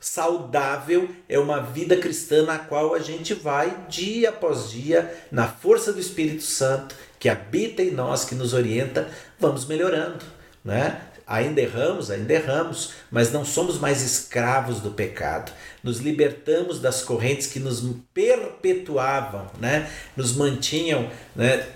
saudável 0.05 1.09
é 1.27 1.39
uma 1.39 1.59
vida 1.59 1.97
cristã 1.97 2.43
na 2.43 2.59
qual 2.59 2.93
a 2.93 2.99
gente 2.99 3.33
vai 3.33 3.75
dia 3.89 4.29
após 4.29 4.69
dia, 4.69 5.11
na 5.31 5.47
força 5.47 5.91
do 5.91 5.99
Espírito 5.99 6.43
Santo 6.43 6.95
que 7.19 7.27
habita 7.27 7.81
em 7.81 7.89
nós, 7.89 8.23
que 8.23 8.35
nos 8.35 8.53
orienta, 8.53 9.09
vamos 9.39 9.65
melhorando, 9.65 10.23
né? 10.63 11.01
Ainda 11.25 11.59
erramos, 11.59 12.11
ainda 12.11 12.31
erramos, 12.31 12.91
mas 13.09 13.31
não 13.31 13.43
somos 13.43 13.79
mais 13.79 14.03
escravos 14.03 14.79
do 14.79 14.91
pecado. 14.91 15.51
Nos 15.81 15.97
libertamos 15.97 16.79
das 16.79 17.01
correntes 17.01 17.47
que 17.47 17.59
nos 17.59 17.83
perpetuavam, 18.13 19.49
né? 19.59 19.89
Nos 20.15 20.35
mantinham, 20.35 21.09
né? 21.35 21.67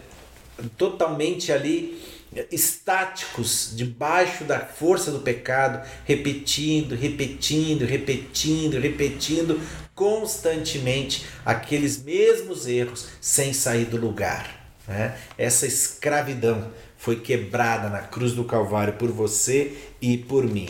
Totalmente 0.77 1.51
ali 1.51 1.99
estáticos 2.51 3.73
debaixo 3.75 4.43
da 4.43 4.59
força 4.59 5.11
do 5.11 5.19
pecado, 5.19 5.87
repetindo, 6.05 6.95
repetindo, 6.95 7.85
repetindo, 7.85 8.79
repetindo 8.79 9.59
constantemente 9.95 11.25
aqueles 11.45 12.01
mesmos 12.01 12.67
erros 12.67 13.07
sem 13.19 13.51
sair 13.51 13.85
do 13.85 13.97
lugar. 13.97 14.59
Né? 14.87 15.17
Essa 15.37 15.65
escravidão 15.65 16.71
foi 16.97 17.17
quebrada 17.17 17.89
na 17.89 17.99
cruz 17.99 18.33
do 18.33 18.43
Calvário 18.43 18.93
por 18.93 19.11
você 19.11 19.73
e 20.01 20.17
por 20.17 20.45
mim. 20.45 20.69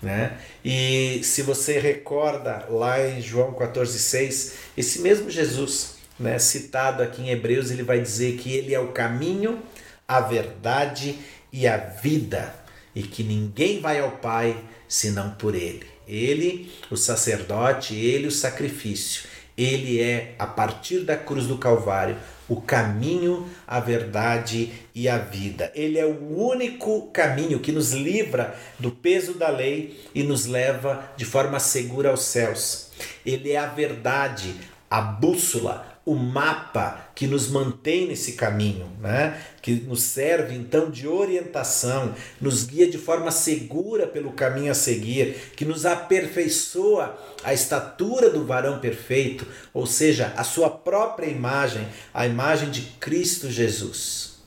Né? 0.00 0.38
E 0.64 1.20
se 1.24 1.42
você 1.42 1.78
recorda 1.78 2.66
lá 2.70 3.04
em 3.06 3.20
João 3.20 3.52
14,6, 3.52 4.52
esse 4.76 5.00
mesmo 5.00 5.30
Jesus, 5.30 5.96
né, 6.18 6.38
citado 6.38 7.02
aqui 7.02 7.22
em 7.22 7.30
Hebreus, 7.30 7.70
ele 7.70 7.82
vai 7.82 8.00
dizer 8.00 8.36
que 8.36 8.52
ele 8.52 8.74
é 8.74 8.80
o 8.80 8.88
caminho, 8.88 9.60
a 10.08 10.20
verdade 10.20 11.18
e 11.52 11.68
a 11.68 11.76
vida, 11.76 12.54
e 12.94 13.02
que 13.02 13.22
ninguém 13.22 13.78
vai 13.78 14.00
ao 14.00 14.12
Pai 14.12 14.58
senão 14.88 15.32
por 15.32 15.54
ele. 15.54 15.86
Ele, 16.06 16.72
o 16.90 16.96
sacerdote, 16.96 17.94
ele, 17.94 18.26
o 18.26 18.32
sacrifício. 18.32 19.28
Ele 19.56 20.00
é, 20.00 20.34
a 20.38 20.46
partir 20.46 21.00
da 21.00 21.14
cruz 21.14 21.46
do 21.46 21.58
Calvário, 21.58 22.16
o 22.48 22.58
caminho, 22.58 23.46
a 23.66 23.78
verdade 23.78 24.72
e 24.94 25.06
a 25.08 25.18
vida. 25.18 25.70
Ele 25.74 25.98
é 25.98 26.06
o 26.06 26.34
único 26.38 27.08
caminho 27.08 27.60
que 27.60 27.70
nos 27.70 27.92
livra 27.92 28.56
do 28.78 28.90
peso 28.90 29.34
da 29.34 29.50
lei 29.50 30.02
e 30.14 30.22
nos 30.22 30.46
leva 30.46 31.12
de 31.16 31.26
forma 31.26 31.60
segura 31.60 32.08
aos 32.08 32.22
céus. 32.22 32.90
Ele 33.26 33.52
é 33.52 33.58
a 33.58 33.66
verdade, 33.66 34.54
a 34.90 35.02
bússola, 35.02 35.97
o 36.08 36.14
mapa 36.14 37.10
que 37.14 37.26
nos 37.26 37.50
mantém 37.50 38.08
nesse 38.08 38.32
caminho, 38.32 38.90
né? 38.98 39.38
que 39.60 39.74
nos 39.74 40.04
serve 40.04 40.54
então 40.54 40.90
de 40.90 41.06
orientação, 41.06 42.14
nos 42.40 42.64
guia 42.64 42.88
de 42.88 42.96
forma 42.96 43.30
segura 43.30 44.06
pelo 44.06 44.32
caminho 44.32 44.72
a 44.72 44.74
seguir, 44.74 45.52
que 45.54 45.66
nos 45.66 45.84
aperfeiçoa 45.84 47.18
a 47.44 47.52
estatura 47.52 48.30
do 48.30 48.46
varão 48.46 48.78
perfeito, 48.78 49.46
ou 49.74 49.84
seja, 49.84 50.32
a 50.34 50.42
sua 50.44 50.70
própria 50.70 51.26
imagem, 51.26 51.86
a 52.14 52.26
imagem 52.26 52.70
de 52.70 52.80
Cristo 52.98 53.50
Jesus. 53.50 54.38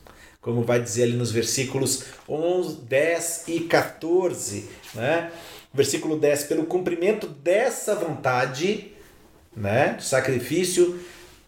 Como 0.41 0.63
vai 0.63 0.81
dizer 0.81 1.03
ali 1.03 1.13
nos 1.13 1.31
versículos 1.31 2.05
11, 2.27 2.77
10 2.77 3.43
e 3.49 3.59
14, 3.59 4.67
né? 4.95 5.31
Versículo 5.71 6.17
10: 6.17 6.45
pelo 6.45 6.65
cumprimento 6.65 7.27
dessa 7.27 7.93
vontade, 7.93 8.93
né, 9.55 9.97
sacrifício 9.99 10.99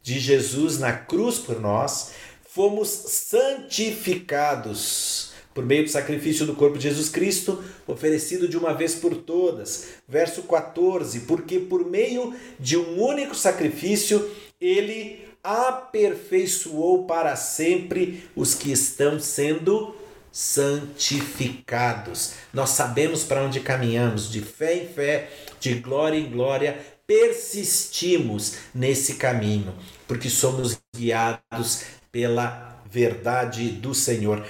de 0.04 0.20
Jesus 0.20 0.78
na 0.78 0.94
cruz 0.94 1.40
por 1.40 1.60
nós, 1.60 2.12
fomos 2.46 2.90
santificados 2.90 5.34
por 5.54 5.66
meio 5.66 5.84
do 5.84 5.90
sacrifício 5.90 6.46
do 6.46 6.56
corpo 6.56 6.78
de 6.78 6.88
Jesus 6.90 7.10
Cristo, 7.10 7.64
oferecido 7.88 8.48
de 8.48 8.56
uma 8.58 8.74
vez 8.74 8.96
por 8.96 9.16
todas. 9.16 9.88
Verso 10.08 10.44
14: 10.44 11.22
Porque 11.22 11.60
por 11.60 11.90
meio 11.90 12.36
de 12.60 12.78
um 12.78 13.02
único 13.02 13.34
sacrifício 13.36 14.30
ele 14.60 15.24
aperfeiçoou 15.44 17.06
para 17.06 17.36
sempre 17.36 18.24
os 18.36 18.56
que 18.56 18.72
estão 18.72 19.20
sendo 19.20 19.96
santificados. 20.32 22.34
Nós 22.52 22.72
sabemos 22.72 23.24
para 23.24 23.44
onde 23.44 23.60
caminhamos, 23.60 24.32
de 24.32 24.42
fé 24.42 24.78
em 24.78 24.88
fé, 24.88 25.30
de 25.60 25.76
glória 25.76 26.18
em 26.18 26.32
glória, 26.32 26.80
persistimos 27.06 28.56
nesse 28.74 29.16
caminho, 29.16 29.76
porque 30.08 30.30
somos 30.30 30.80
guiados 30.96 31.84
pela 32.12 32.82
verdade 32.90 33.70
do 33.70 33.94
Senhor. 33.94 34.46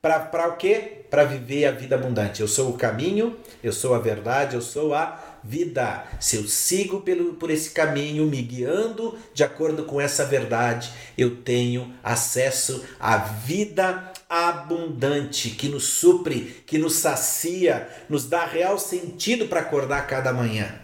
Para 0.00 0.48
o 0.48 0.56
quê? 0.56 1.04
Para 1.08 1.24
viver 1.24 1.66
a 1.66 1.70
vida 1.70 1.94
abundante. 1.94 2.40
Eu 2.40 2.48
sou 2.48 2.70
o 2.70 2.76
caminho, 2.76 3.36
eu 3.62 3.72
sou 3.72 3.94
a 3.94 4.00
verdade, 4.00 4.56
eu 4.56 4.60
sou 4.60 4.92
a 4.94 5.38
vida. 5.44 6.04
Se 6.18 6.36
eu 6.36 6.42
sigo 6.44 7.02
pelo, 7.02 7.34
por 7.34 7.50
esse 7.50 7.70
caminho, 7.70 8.26
me 8.26 8.42
guiando 8.42 9.16
de 9.32 9.44
acordo 9.44 9.84
com 9.84 10.00
essa 10.00 10.24
verdade, 10.24 10.90
eu 11.16 11.36
tenho 11.36 11.94
acesso 12.02 12.84
à 12.98 13.16
vida 13.16 14.12
abundante 14.28 15.50
que 15.50 15.68
nos 15.68 15.84
supre, 15.84 16.64
que 16.66 16.78
nos 16.78 16.94
sacia, 16.94 17.88
nos 18.08 18.24
dá 18.26 18.44
real 18.44 18.78
sentido 18.78 19.46
para 19.46 19.60
acordar 19.60 20.06
cada 20.08 20.32
manhã. 20.32 20.81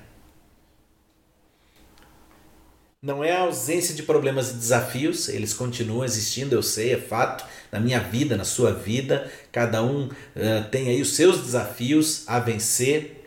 Não 3.01 3.23
é 3.23 3.31
a 3.31 3.43
ausência 3.43 3.95
de 3.95 4.03
problemas 4.03 4.51
e 4.51 4.55
desafios, 4.55 5.29
eles 5.29 5.55
continuam 5.55 6.05
existindo, 6.05 6.57
eu 6.57 6.65
sei, 6.65 6.95
é 6.95 6.97
fato, 6.97 7.47
na 7.71 7.79
minha 7.79 8.01
vida, 8.01 8.37
na 8.37 8.43
sua 8.43 8.73
vida, 8.73 9.31
cada 9.53 9.85
um 9.85 10.07
uh, 10.09 10.69
tem 10.73 10.89
aí 10.89 11.01
os 11.01 11.15
seus 11.15 11.41
desafios 11.41 12.25
a 12.27 12.41
vencer, 12.41 13.25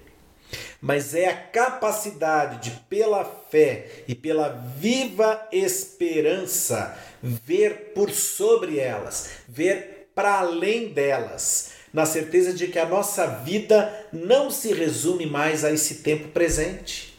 mas 0.81 1.15
é 1.15 1.29
a 1.29 1.37
capacidade 1.37 2.69
de, 2.69 2.77
pela 2.89 3.23
fé 3.23 4.03
e 4.09 4.13
pela 4.13 4.49
viva 4.77 5.47
esperança, 5.53 6.93
ver 7.23 7.93
por 7.95 8.11
sobre 8.11 8.77
elas, 8.77 9.29
ver 9.47 10.09
para 10.13 10.39
além 10.39 10.89
delas, 10.89 11.69
na 11.93 12.05
certeza 12.05 12.51
de 12.51 12.67
que 12.67 12.77
a 12.77 12.89
nossa 12.89 13.25
vida 13.25 13.89
não 14.11 14.51
se 14.51 14.73
resume 14.73 15.25
mais 15.25 15.63
a 15.63 15.71
esse 15.71 15.95
tempo 16.03 16.27
presente 16.27 17.10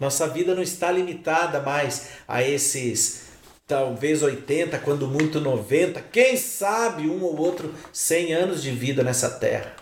nossa 0.00 0.26
vida 0.26 0.54
não 0.54 0.62
está 0.62 0.90
limitada 0.90 1.60
mais 1.60 2.08
a 2.26 2.42
esses 2.42 3.30
talvez 3.70 4.20
80, 4.20 4.78
quando 4.78 5.06
muito 5.06 5.40
90, 5.40 6.00
quem 6.10 6.36
sabe 6.36 7.08
um 7.08 7.22
ou 7.22 7.38
outro 7.38 7.72
100 7.92 8.32
anos 8.32 8.62
de 8.62 8.72
vida 8.72 9.04
nessa 9.04 9.30
terra. 9.30 9.76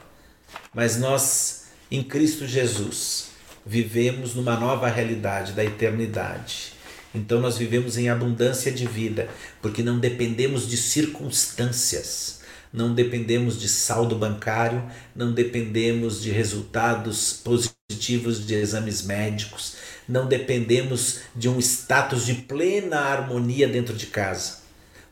Mas 0.74 0.98
nós, 0.98 1.68
em 1.90 2.02
Cristo 2.02 2.46
Jesus, 2.46 3.28
vivemos 3.64 4.34
numa 4.34 4.56
nova 4.56 4.88
realidade 4.88 5.52
da 5.52 5.64
eternidade. 5.64 6.74
Então 7.14 7.40
nós 7.40 7.56
vivemos 7.56 7.96
em 7.96 8.10
abundância 8.10 8.70
de 8.70 8.86
vida, 8.86 9.28
porque 9.62 9.82
não 9.82 9.98
dependemos 9.98 10.68
de 10.68 10.76
circunstâncias, 10.76 12.37
não 12.72 12.94
dependemos 12.94 13.58
de 13.58 13.68
saldo 13.68 14.14
bancário, 14.16 14.82
não 15.14 15.32
dependemos 15.32 16.22
de 16.22 16.30
resultados 16.30 17.32
positivos 17.32 18.46
de 18.46 18.54
exames 18.54 19.02
médicos, 19.02 19.76
não 20.08 20.26
dependemos 20.26 21.20
de 21.34 21.48
um 21.48 21.58
status 21.58 22.26
de 22.26 22.34
plena 22.34 22.98
harmonia 22.98 23.68
dentro 23.68 23.94
de 23.94 24.06
casa, 24.06 24.58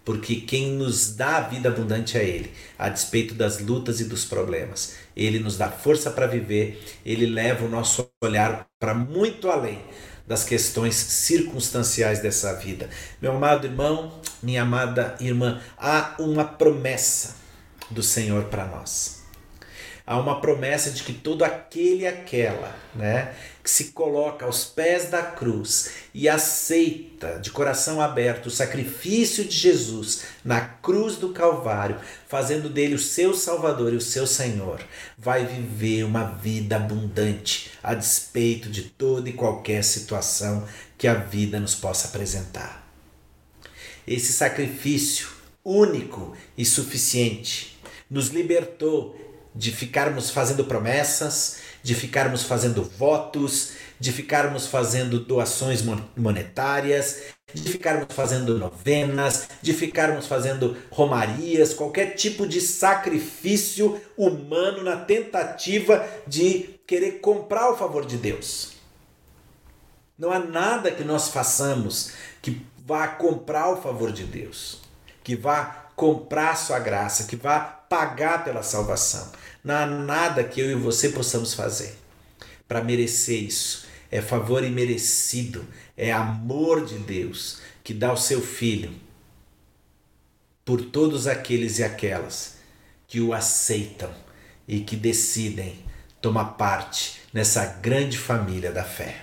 porque 0.05 0.37
quem 0.37 0.73
nos 0.73 1.15
dá 1.15 1.39
a 1.39 1.49
vida 1.49 1.69
abundante 1.69 2.17
é 2.17 2.25
Ele, 2.25 2.53
a 2.79 2.89
despeito 2.89 3.35
das 3.35 3.61
lutas 3.61 4.01
e 4.01 4.05
dos 4.05 4.25
problemas. 4.25 4.95
Ele 5.17 5.39
nos 5.39 5.57
dá 5.57 5.71
força 5.71 6.11
para 6.11 6.27
viver, 6.27 6.83
ele 7.05 7.27
leva 7.27 7.65
o 7.65 7.71
nosso 7.71 8.09
olhar 8.23 8.67
para 8.79 8.95
muito 8.95 9.49
além 9.51 9.81
das 10.27 10.45
questões 10.45 10.95
circunstanciais 10.95 12.19
dessa 12.21 12.53
vida. 12.55 12.91
Meu 13.23 13.33
amado 13.33 13.67
irmão, 13.67 14.21
minha 14.43 14.63
amada 14.63 15.15
irmã, 15.21 15.61
há 15.79 16.17
uma 16.19 16.45
promessa 16.45 17.46
do 17.91 18.03
Senhor 18.03 18.45
para 18.45 18.67
nós 18.67 19.27
há 20.07 20.17
uma 20.19 20.41
promessa 20.41 20.91
de 20.91 21.03
que 21.03 21.13
todo 21.13 21.43
aquele 21.43 22.03
e 22.03 22.07
aquela, 22.07 22.79
né, 22.95 23.35
que 23.63 23.69
se 23.69 23.87
coloca 23.87 24.47
aos 24.47 24.65
pés 24.65 25.11
da 25.11 25.21
cruz 25.21 25.91
e 26.15 26.29
aceita 26.29 27.41
de 27.41 27.51
coração 27.51 28.01
aberto 28.01 28.47
o 28.47 28.51
sacrifício 28.51 29.45
de 29.45 29.57
Jesus 29.57 30.23
na 30.45 30.61
cruz 30.61 31.17
do 31.17 31.31
Calvário, 31.31 31.99
fazendo 32.29 32.69
dele 32.69 32.95
o 32.95 33.01
seu 33.01 33.35
Salvador 33.35 33.93
e 33.93 33.97
o 33.97 34.01
seu 34.01 34.27
Senhor, 34.27 34.81
vai 35.19 35.45
viver 35.45 36.05
uma 36.05 36.25
vida 36.25 36.77
abundante 36.77 37.73
a 37.83 37.93
despeito 37.93 38.71
de 38.71 38.83
toda 38.83 39.29
e 39.29 39.33
qualquer 39.33 39.83
situação 39.83 40.65
que 40.97 41.09
a 41.09 41.15
vida 41.15 41.59
nos 41.59 41.75
possa 41.75 42.07
apresentar. 42.07 42.87
Esse 44.07 44.33
sacrifício 44.33 45.35
único 45.65 46.37
e 46.57 46.65
suficiente 46.65 47.76
nos 48.11 48.29
libertou 48.29 49.17
de 49.55 49.73
ficarmos 49.73 50.31
fazendo 50.31 50.65
promessas, 50.65 51.59
de 51.83 51.95
ficarmos 51.95 52.43
fazendo 52.43 52.83
votos, 52.83 53.73
de 53.99 54.13
ficarmos 54.13 54.67
fazendo 54.67 55.21
doações 55.21 55.83
monetárias, 56.17 57.23
de 57.55 57.71
ficarmos 57.71 58.15
fazendo 58.15 58.59
novenas, 58.59 59.49
de 59.63 59.73
ficarmos 59.73 60.27
fazendo 60.27 60.77
romarias, 60.91 61.73
qualquer 61.73 62.15
tipo 62.15 62.47
de 62.47 62.61
sacrifício 62.61 64.01
humano 64.17 64.83
na 64.83 64.97
tentativa 64.97 66.07
de 66.27 66.79
querer 66.87 67.21
comprar 67.21 67.71
o 67.71 67.77
favor 67.77 68.05
de 68.05 68.17
Deus. 68.17 68.73
Não 70.19 70.31
há 70.31 70.39
nada 70.39 70.91
que 70.91 71.05
nós 71.05 71.29
façamos 71.29 72.13
que 72.43 72.61
vá 72.87 73.09
comprar 73.09 73.71
o 73.71 73.81
favor 73.81 74.13
de 74.13 74.25
Deus, 74.25 74.81
que 75.23 75.35
vá 75.35 75.86
comprar 75.97 76.55
sua 76.57 76.79
graça, 76.79 77.25
que 77.25 77.35
vá 77.35 77.59
pagar 77.59 78.45
pela 78.45 78.63
salvação. 78.63 79.33
Não 79.65 79.75
há 79.75 79.87
nada 79.87 80.45
que 80.45 80.61
eu 80.61 80.71
e 80.71 80.75
você 80.75 81.09
possamos 81.09 81.55
fazer 81.55 81.97
para 82.69 82.85
merecer 82.85 83.43
isso. 83.43 83.87
É 84.11 84.21
favor 84.21 84.63
imerecido, 84.63 85.67
é 85.97 86.13
amor 86.13 86.85
de 86.85 86.99
Deus 86.99 87.61
que 87.83 87.93
dá 87.93 88.13
o 88.13 88.17
seu 88.17 88.41
filho 88.41 88.93
por 90.65 90.81
todos 90.83 91.27
aqueles 91.27 91.79
e 91.79 91.85
aquelas 91.85 92.57
que 93.07 93.21
o 93.21 93.33
aceitam 93.33 94.13
e 94.67 94.81
que 94.81 94.97
decidem 94.97 95.85
tomar 96.21 96.57
parte 96.57 97.21
nessa 97.33 97.65
grande 97.65 98.19
família 98.19 98.73
da 98.73 98.85
fé. 98.85 99.23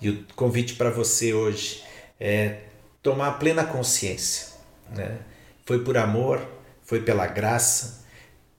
E 0.00 0.10
o 0.10 0.24
convite 0.34 0.74
para 0.74 0.90
você 0.90 1.32
hoje 1.32 1.84
é 2.18 2.62
tomar 3.02 3.32
plena 3.38 3.64
consciência. 3.64 4.48
Né? 4.90 5.18
Foi 5.66 5.84
por 5.84 5.98
amor, 5.98 6.40
foi 6.82 7.02
pela 7.02 7.26
graça, 7.26 8.06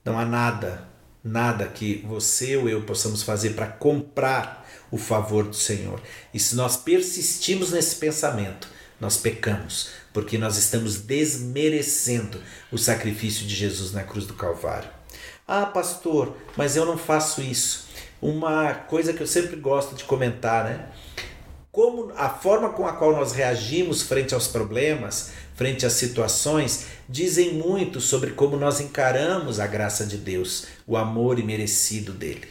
não 0.04 0.16
há 0.16 0.24
nada 0.24 0.88
nada 1.28 1.66
que 1.66 2.04
você 2.06 2.56
ou 2.56 2.68
eu 2.68 2.82
possamos 2.82 3.22
fazer 3.22 3.50
para 3.50 3.66
comprar 3.66 4.66
o 4.90 4.96
favor 4.96 5.44
do 5.44 5.54
Senhor. 5.54 6.00
E 6.32 6.38
se 6.38 6.56
nós 6.56 6.76
persistimos 6.76 7.72
nesse 7.72 7.96
pensamento, 7.96 8.68
nós 9.00 9.16
pecamos, 9.16 9.90
porque 10.12 10.38
nós 10.38 10.56
estamos 10.56 10.98
desmerecendo 10.98 12.40
o 12.72 12.78
sacrifício 12.78 13.46
de 13.46 13.54
Jesus 13.54 13.92
na 13.92 14.02
cruz 14.02 14.26
do 14.26 14.34
Calvário. 14.34 14.88
Ah, 15.46 15.66
pastor, 15.66 16.36
mas 16.56 16.76
eu 16.76 16.84
não 16.84 16.98
faço 16.98 17.40
isso. 17.40 17.86
Uma 18.20 18.74
coisa 18.74 19.12
que 19.12 19.22
eu 19.22 19.26
sempre 19.26 19.56
gosto 19.56 19.94
de 19.94 20.04
comentar, 20.04 20.64
né? 20.64 20.88
Como 21.70 22.12
a 22.16 22.28
forma 22.28 22.70
com 22.70 22.86
a 22.86 22.94
qual 22.94 23.12
nós 23.12 23.32
reagimos 23.32 24.02
frente 24.02 24.34
aos 24.34 24.48
problemas 24.48 25.30
frente 25.58 25.84
às 25.84 25.94
situações 25.94 26.86
dizem 27.08 27.54
muito 27.54 28.00
sobre 28.00 28.30
como 28.30 28.56
nós 28.56 28.80
encaramos 28.80 29.58
a 29.58 29.66
graça 29.66 30.06
de 30.06 30.16
Deus, 30.16 30.68
o 30.86 30.96
amor 30.96 31.40
imerecido 31.40 32.12
dele. 32.12 32.46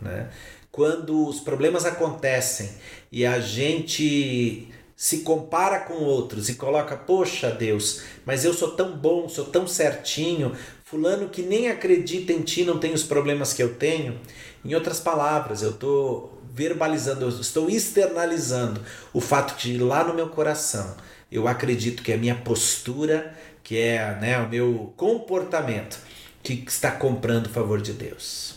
Né? 0.00 0.28
Quando 0.72 1.24
os 1.28 1.38
problemas 1.38 1.86
acontecem 1.86 2.68
e 3.12 3.24
a 3.24 3.38
gente 3.38 4.68
se 4.96 5.18
compara 5.18 5.78
com 5.78 6.02
outros 6.02 6.48
e 6.48 6.56
coloca, 6.56 6.96
poxa 6.96 7.48
Deus, 7.48 8.02
mas 8.26 8.44
eu 8.44 8.52
sou 8.52 8.72
tão 8.72 8.96
bom, 8.96 9.28
sou 9.28 9.44
tão 9.44 9.68
certinho, 9.68 10.52
fulano 10.84 11.28
que 11.28 11.42
nem 11.42 11.68
acredita 11.68 12.32
em 12.32 12.42
ti 12.42 12.64
não 12.64 12.80
tem 12.80 12.92
os 12.92 13.04
problemas 13.04 13.52
que 13.52 13.62
eu 13.62 13.76
tenho. 13.76 14.18
Em 14.64 14.74
outras 14.74 14.98
palavras, 14.98 15.62
eu 15.62 15.70
estou 15.70 16.42
verbalizando, 16.52 17.24
eu 17.24 17.28
estou 17.28 17.70
externalizando 17.70 18.80
o 19.12 19.20
fato 19.20 19.56
de 19.56 19.78
lá 19.78 20.02
no 20.02 20.12
meu 20.12 20.28
coração 20.28 20.96
eu 21.30 21.46
acredito 21.46 22.02
que 22.02 22.12
é 22.12 22.14
a 22.14 22.18
minha 22.18 22.34
postura, 22.34 23.36
que 23.62 23.76
é 23.76 24.14
né, 24.20 24.38
o 24.38 24.48
meu 24.48 24.92
comportamento 24.96 25.98
que 26.42 26.64
está 26.66 26.90
comprando 26.90 27.46
o 27.46 27.50
favor 27.50 27.80
de 27.80 27.92
Deus. 27.92 28.56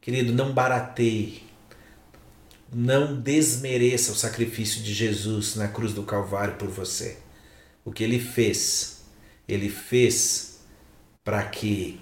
Querido, 0.00 0.32
não 0.32 0.52
barateie, 0.52 1.44
não 2.72 3.20
desmereça 3.20 4.10
o 4.10 4.16
sacrifício 4.16 4.82
de 4.82 4.92
Jesus 4.92 5.54
na 5.54 5.68
cruz 5.68 5.92
do 5.92 6.02
Calvário 6.02 6.54
por 6.54 6.68
você. 6.68 7.18
o 7.84 7.92
que 7.92 8.02
ele 8.02 8.18
fez? 8.18 9.02
Ele 9.46 9.68
fez 9.68 10.60
para 11.22 11.42
que 11.44 12.00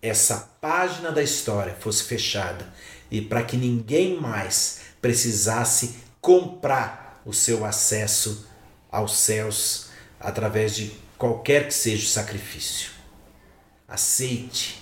essa 0.00 0.36
página 0.60 1.10
da 1.10 1.22
história 1.22 1.74
fosse 1.74 2.04
fechada 2.04 2.72
e 3.10 3.20
para 3.20 3.42
que 3.42 3.56
ninguém 3.56 4.18
mais 4.20 4.80
precisasse 5.00 5.96
comprar 6.20 7.22
o 7.26 7.32
seu 7.32 7.64
acesso 7.64 8.46
aos 8.94 9.16
céus 9.16 9.88
através 10.20 10.76
de 10.76 10.92
qualquer 11.18 11.66
que 11.66 11.74
seja 11.74 12.04
o 12.04 12.08
sacrifício. 12.08 12.92
Aceite 13.88 14.80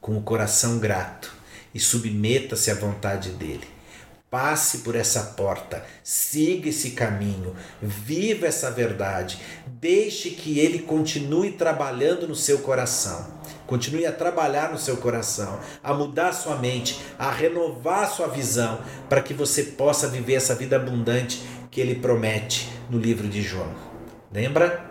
com 0.00 0.18
o 0.18 0.22
coração 0.22 0.78
grato 0.78 1.32
e 1.72 1.78
submeta-se 1.78 2.70
à 2.70 2.74
vontade 2.74 3.30
dele. 3.30 3.66
Passe 4.28 4.78
por 4.78 4.96
essa 4.96 5.22
porta, 5.36 5.84
siga 6.02 6.70
esse 6.70 6.92
caminho, 6.92 7.54
viva 7.80 8.46
essa 8.46 8.70
verdade, 8.70 9.38
deixe 9.66 10.30
que 10.30 10.58
ele 10.58 10.80
continue 10.80 11.52
trabalhando 11.52 12.26
no 12.26 12.34
seu 12.34 12.60
coração, 12.60 13.40
continue 13.66 14.06
a 14.06 14.12
trabalhar 14.12 14.72
no 14.72 14.78
seu 14.78 14.96
coração, 14.96 15.60
a 15.84 15.92
mudar 15.92 16.32
sua 16.32 16.56
mente, 16.56 16.98
a 17.18 17.30
renovar 17.30 18.10
sua 18.10 18.26
visão, 18.26 18.80
para 19.08 19.20
que 19.20 19.34
você 19.34 19.64
possa 19.64 20.08
viver 20.08 20.34
essa 20.34 20.54
vida 20.54 20.76
abundante 20.76 21.42
que 21.70 21.80
ele 21.80 21.96
promete 21.96 22.81
no 22.92 22.98
livro 22.98 23.26
de 23.26 23.40
João. 23.40 23.74
Lembra? 24.30 24.84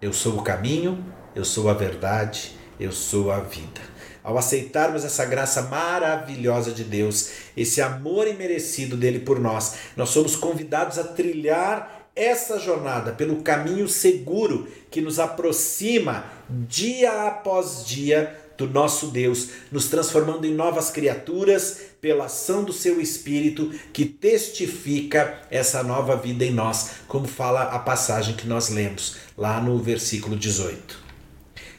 Eu 0.00 0.12
sou 0.12 0.40
o 0.40 0.42
caminho, 0.42 1.04
eu 1.36 1.44
sou 1.44 1.70
a 1.70 1.72
verdade, 1.72 2.56
eu 2.80 2.90
sou 2.90 3.30
a 3.30 3.38
vida 3.38 3.92
ao 4.24 4.38
aceitarmos 4.38 5.04
essa 5.04 5.24
graça 5.24 5.62
maravilhosa 5.62 6.70
de 6.70 6.84
Deus, 6.84 7.30
esse 7.56 7.82
amor 7.82 8.28
imerecido 8.28 8.96
dele 8.96 9.18
por 9.18 9.40
nós, 9.40 9.74
nós 9.96 10.10
somos 10.10 10.36
convidados 10.36 10.96
a 10.96 11.02
trilhar 11.02 12.08
essa 12.14 12.58
jornada 12.58 13.12
pelo 13.12 13.42
caminho 13.42 13.88
seguro 13.88 14.68
que 14.90 15.00
nos 15.00 15.18
aproxima 15.18 16.24
dia 16.48 17.26
após 17.26 17.84
dia 17.84 18.38
do 18.66 18.72
nosso 18.72 19.08
Deus, 19.08 19.48
nos 19.70 19.88
transformando 19.88 20.46
em 20.46 20.54
novas 20.54 20.90
criaturas 20.90 21.80
pela 22.00 22.24
ação 22.26 22.64
do 22.64 22.72
seu 22.72 23.00
Espírito 23.00 23.70
que 23.92 24.04
testifica 24.04 25.40
essa 25.50 25.82
nova 25.82 26.16
vida 26.16 26.44
em 26.44 26.52
nós, 26.52 26.92
como 27.06 27.26
fala 27.26 27.62
a 27.62 27.78
passagem 27.78 28.34
que 28.34 28.46
nós 28.46 28.68
lemos 28.68 29.16
lá 29.36 29.60
no 29.60 29.78
versículo 29.78 30.36
18. 30.36 30.98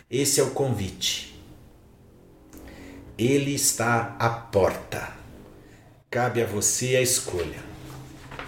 Esse 0.10 0.40
é 0.40 0.44
o 0.44 0.52
convite 0.52 1.34
ele 3.18 3.54
está 3.54 4.16
à 4.20 4.30
porta. 4.30 5.10
Cabe 6.10 6.42
a 6.42 6.46
você 6.46 6.96
a 6.96 7.02
escolha: 7.02 7.60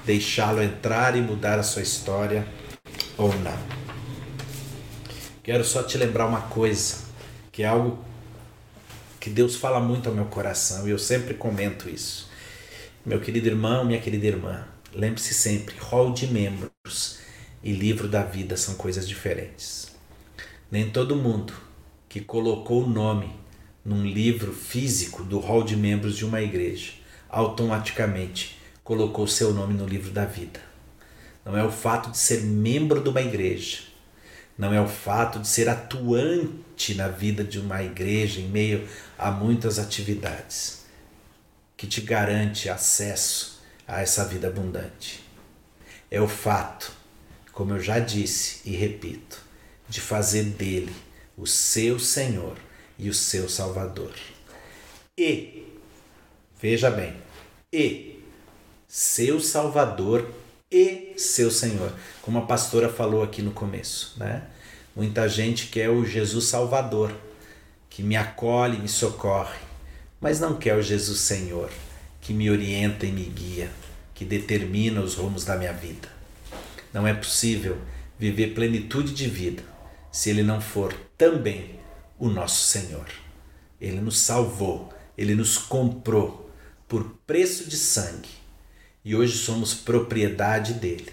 deixá-lo 0.05 0.61
entrar 0.61 1.15
e 1.15 1.21
mudar 1.21 1.59
a 1.59 1.63
sua 1.63 1.81
história 1.81 2.47
ou 3.17 3.33
não. 3.39 3.57
Quero 5.43 5.63
só 5.63 5.83
te 5.83 5.97
lembrar 5.97 6.25
uma 6.25 6.41
coisa, 6.41 6.97
que 7.51 7.63
é 7.63 7.67
algo 7.67 8.03
que 9.25 9.31
Deus 9.31 9.55
fala 9.55 9.79
muito 9.79 10.07
ao 10.07 10.13
meu 10.13 10.25
coração 10.25 10.87
e 10.87 10.91
eu 10.91 10.99
sempre 10.99 11.33
comento 11.33 11.89
isso. 11.89 12.29
Meu 13.03 13.19
querido 13.19 13.47
irmão, 13.47 13.83
minha 13.83 13.99
querida 13.99 14.27
irmã, 14.27 14.67
lembre-se 14.93 15.33
sempre: 15.33 15.75
rol 15.79 16.13
de 16.13 16.27
membros 16.27 17.17
e 17.63 17.71
livro 17.71 18.07
da 18.07 18.21
vida 18.21 18.55
são 18.55 18.75
coisas 18.75 19.07
diferentes. 19.07 19.87
Nem 20.69 20.91
todo 20.91 21.15
mundo 21.15 21.53
que 22.07 22.21
colocou 22.21 22.83
o 22.83 22.87
nome 22.87 23.35
num 23.83 24.05
livro 24.05 24.53
físico 24.53 25.23
do 25.23 25.39
hall 25.39 25.63
de 25.63 25.75
membros 25.75 26.15
de 26.15 26.23
uma 26.23 26.43
igreja, 26.43 26.91
automaticamente 27.27 28.59
colocou 28.83 29.25
seu 29.25 29.51
nome 29.55 29.73
no 29.73 29.87
livro 29.87 30.11
da 30.11 30.25
vida. 30.25 30.59
Não 31.43 31.57
é 31.57 31.63
o 31.63 31.71
fato 31.71 32.11
de 32.11 32.19
ser 32.19 32.43
membro 32.43 33.01
de 33.01 33.09
uma 33.09 33.21
igreja, 33.23 33.79
não 34.55 34.71
é 34.71 34.79
o 34.79 34.87
fato 34.87 35.39
de 35.39 35.47
ser 35.47 35.67
atuante 35.67 36.64
na 36.93 37.07
vida 37.07 37.43
de 37.43 37.59
uma 37.59 37.81
igreja 37.81 38.39
em 38.39 38.47
meio 38.47 38.87
a 39.17 39.31
muitas 39.31 39.79
atividades 39.79 40.85
que 41.77 41.87
te 41.87 42.01
garante 42.01 42.69
acesso 42.69 43.61
a 43.87 44.01
essa 44.01 44.25
vida 44.25 44.47
abundante. 44.47 45.23
É 46.09 46.21
o 46.21 46.27
fato, 46.27 46.91
como 47.51 47.73
eu 47.73 47.79
já 47.79 47.99
disse 47.99 48.61
e 48.65 48.75
repito, 48.75 49.41
de 49.87 50.01
fazer 50.01 50.43
dele 50.43 50.95
o 51.37 51.45
seu 51.45 51.99
Senhor 51.99 52.57
e 52.97 53.09
o 53.09 53.13
seu 53.13 53.49
Salvador. 53.49 54.13
E, 55.17 55.65
veja 56.61 56.89
bem, 56.89 57.15
e 57.71 58.23
seu 58.87 59.39
Salvador 59.39 60.29
e 60.71 61.13
seu 61.17 61.51
Senhor. 61.51 61.93
Como 62.21 62.39
a 62.39 62.45
pastora 62.45 62.89
falou 62.89 63.21
aqui 63.21 63.41
no 63.41 63.51
começo, 63.51 64.17
né? 64.17 64.47
Muita 64.95 65.27
gente 65.27 65.67
quer 65.67 65.89
o 65.89 66.05
Jesus 66.05 66.45
Salvador, 66.45 67.13
que 67.89 68.01
me 68.01 68.15
acolhe, 68.15 68.77
me 68.77 68.87
socorre, 68.87 69.59
mas 70.21 70.39
não 70.39 70.55
quer 70.55 70.77
o 70.77 70.81
Jesus 70.81 71.19
Senhor, 71.19 71.69
que 72.21 72.33
me 72.33 72.49
orienta 72.49 73.05
e 73.05 73.11
me 73.11 73.25
guia, 73.25 73.69
que 74.13 74.23
determina 74.23 75.01
os 75.01 75.15
rumos 75.15 75.43
da 75.43 75.57
minha 75.57 75.73
vida. 75.73 76.07
Não 76.93 77.05
é 77.05 77.13
possível 77.13 77.77
viver 78.17 78.53
plenitude 78.53 79.13
de 79.13 79.27
vida 79.27 79.63
se 80.13 80.29
ele 80.29 80.43
não 80.43 80.61
for 80.61 80.93
também 81.17 81.77
o 82.17 82.29
nosso 82.29 82.63
Senhor. 82.63 83.07
Ele 83.81 83.99
nos 83.99 84.17
salvou, 84.17 84.93
ele 85.17 85.35
nos 85.35 85.57
comprou 85.57 86.49
por 86.87 87.03
preço 87.27 87.67
de 87.67 87.75
sangue 87.75 88.29
e 89.03 89.13
hoje 89.13 89.37
somos 89.37 89.73
propriedade 89.73 90.71
dele 90.75 91.11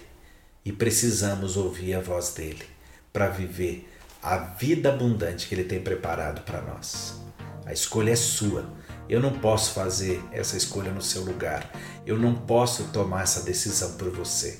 e 0.63 0.71
precisamos 0.71 1.57
ouvir 1.57 1.95
a 1.95 1.99
voz 1.99 2.33
dele 2.33 2.72
para 3.13 3.27
viver 3.27 3.87
a 4.21 4.37
vida 4.37 4.89
abundante 4.89 5.47
que 5.47 5.53
ele 5.53 5.63
tem 5.63 5.79
preparado 5.79 6.41
para 6.41 6.61
nós. 6.61 7.21
A 7.65 7.71
escolha 7.71 8.11
é 8.11 8.15
sua. 8.15 8.65
Eu 9.07 9.19
não 9.19 9.31
posso 9.31 9.73
fazer 9.73 10.23
essa 10.31 10.57
escolha 10.57 10.91
no 10.91 11.01
seu 11.01 11.23
lugar. 11.23 11.69
Eu 12.05 12.17
não 12.17 12.33
posso 12.33 12.85
tomar 12.85 13.23
essa 13.23 13.43
decisão 13.43 13.93
por 13.93 14.09
você. 14.09 14.57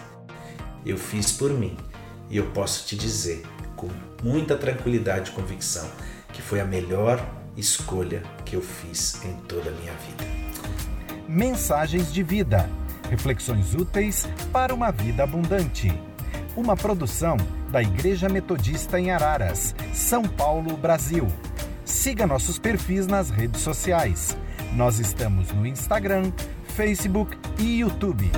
Eu 0.85 0.97
fiz 0.97 1.31
por 1.31 1.51
mim 1.51 1.75
e 2.29 2.37
eu 2.37 2.45
posso 2.51 2.85
te 2.85 2.95
dizer 2.95 3.43
com 3.75 3.89
muita 4.21 4.55
tranquilidade 4.55 5.31
e 5.31 5.33
convicção 5.33 5.89
que 6.31 6.41
foi 6.41 6.59
a 6.59 6.65
melhor 6.65 7.25
escolha 7.57 8.21
que 8.45 8.55
eu 8.55 8.61
fiz 8.61 9.23
em 9.23 9.33
toda 9.47 9.69
a 9.69 9.73
minha 9.73 9.93
vida. 9.93 10.25
Mensagens 11.27 12.13
de 12.13 12.21
vida. 12.21 12.69
Reflexões 13.09 13.73
úteis 13.73 14.27
para 14.51 14.73
uma 14.73 14.91
vida 14.91 15.23
abundante. 15.23 15.91
Uma 16.55 16.75
produção 16.75 17.37
da 17.73 17.81
Igreja 17.81 18.29
Metodista 18.29 18.99
em 18.99 19.09
Araras, 19.09 19.73
São 19.93 20.21
Paulo, 20.21 20.77
Brasil. 20.77 21.27
Siga 21.83 22.27
nossos 22.27 22.59
perfis 22.59 23.07
nas 23.07 23.31
redes 23.31 23.61
sociais. 23.61 24.37
Nós 24.75 24.99
estamos 24.99 25.51
no 25.51 25.65
Instagram, 25.65 26.31
Facebook 26.67 27.35
e 27.57 27.79
YouTube. 27.79 28.29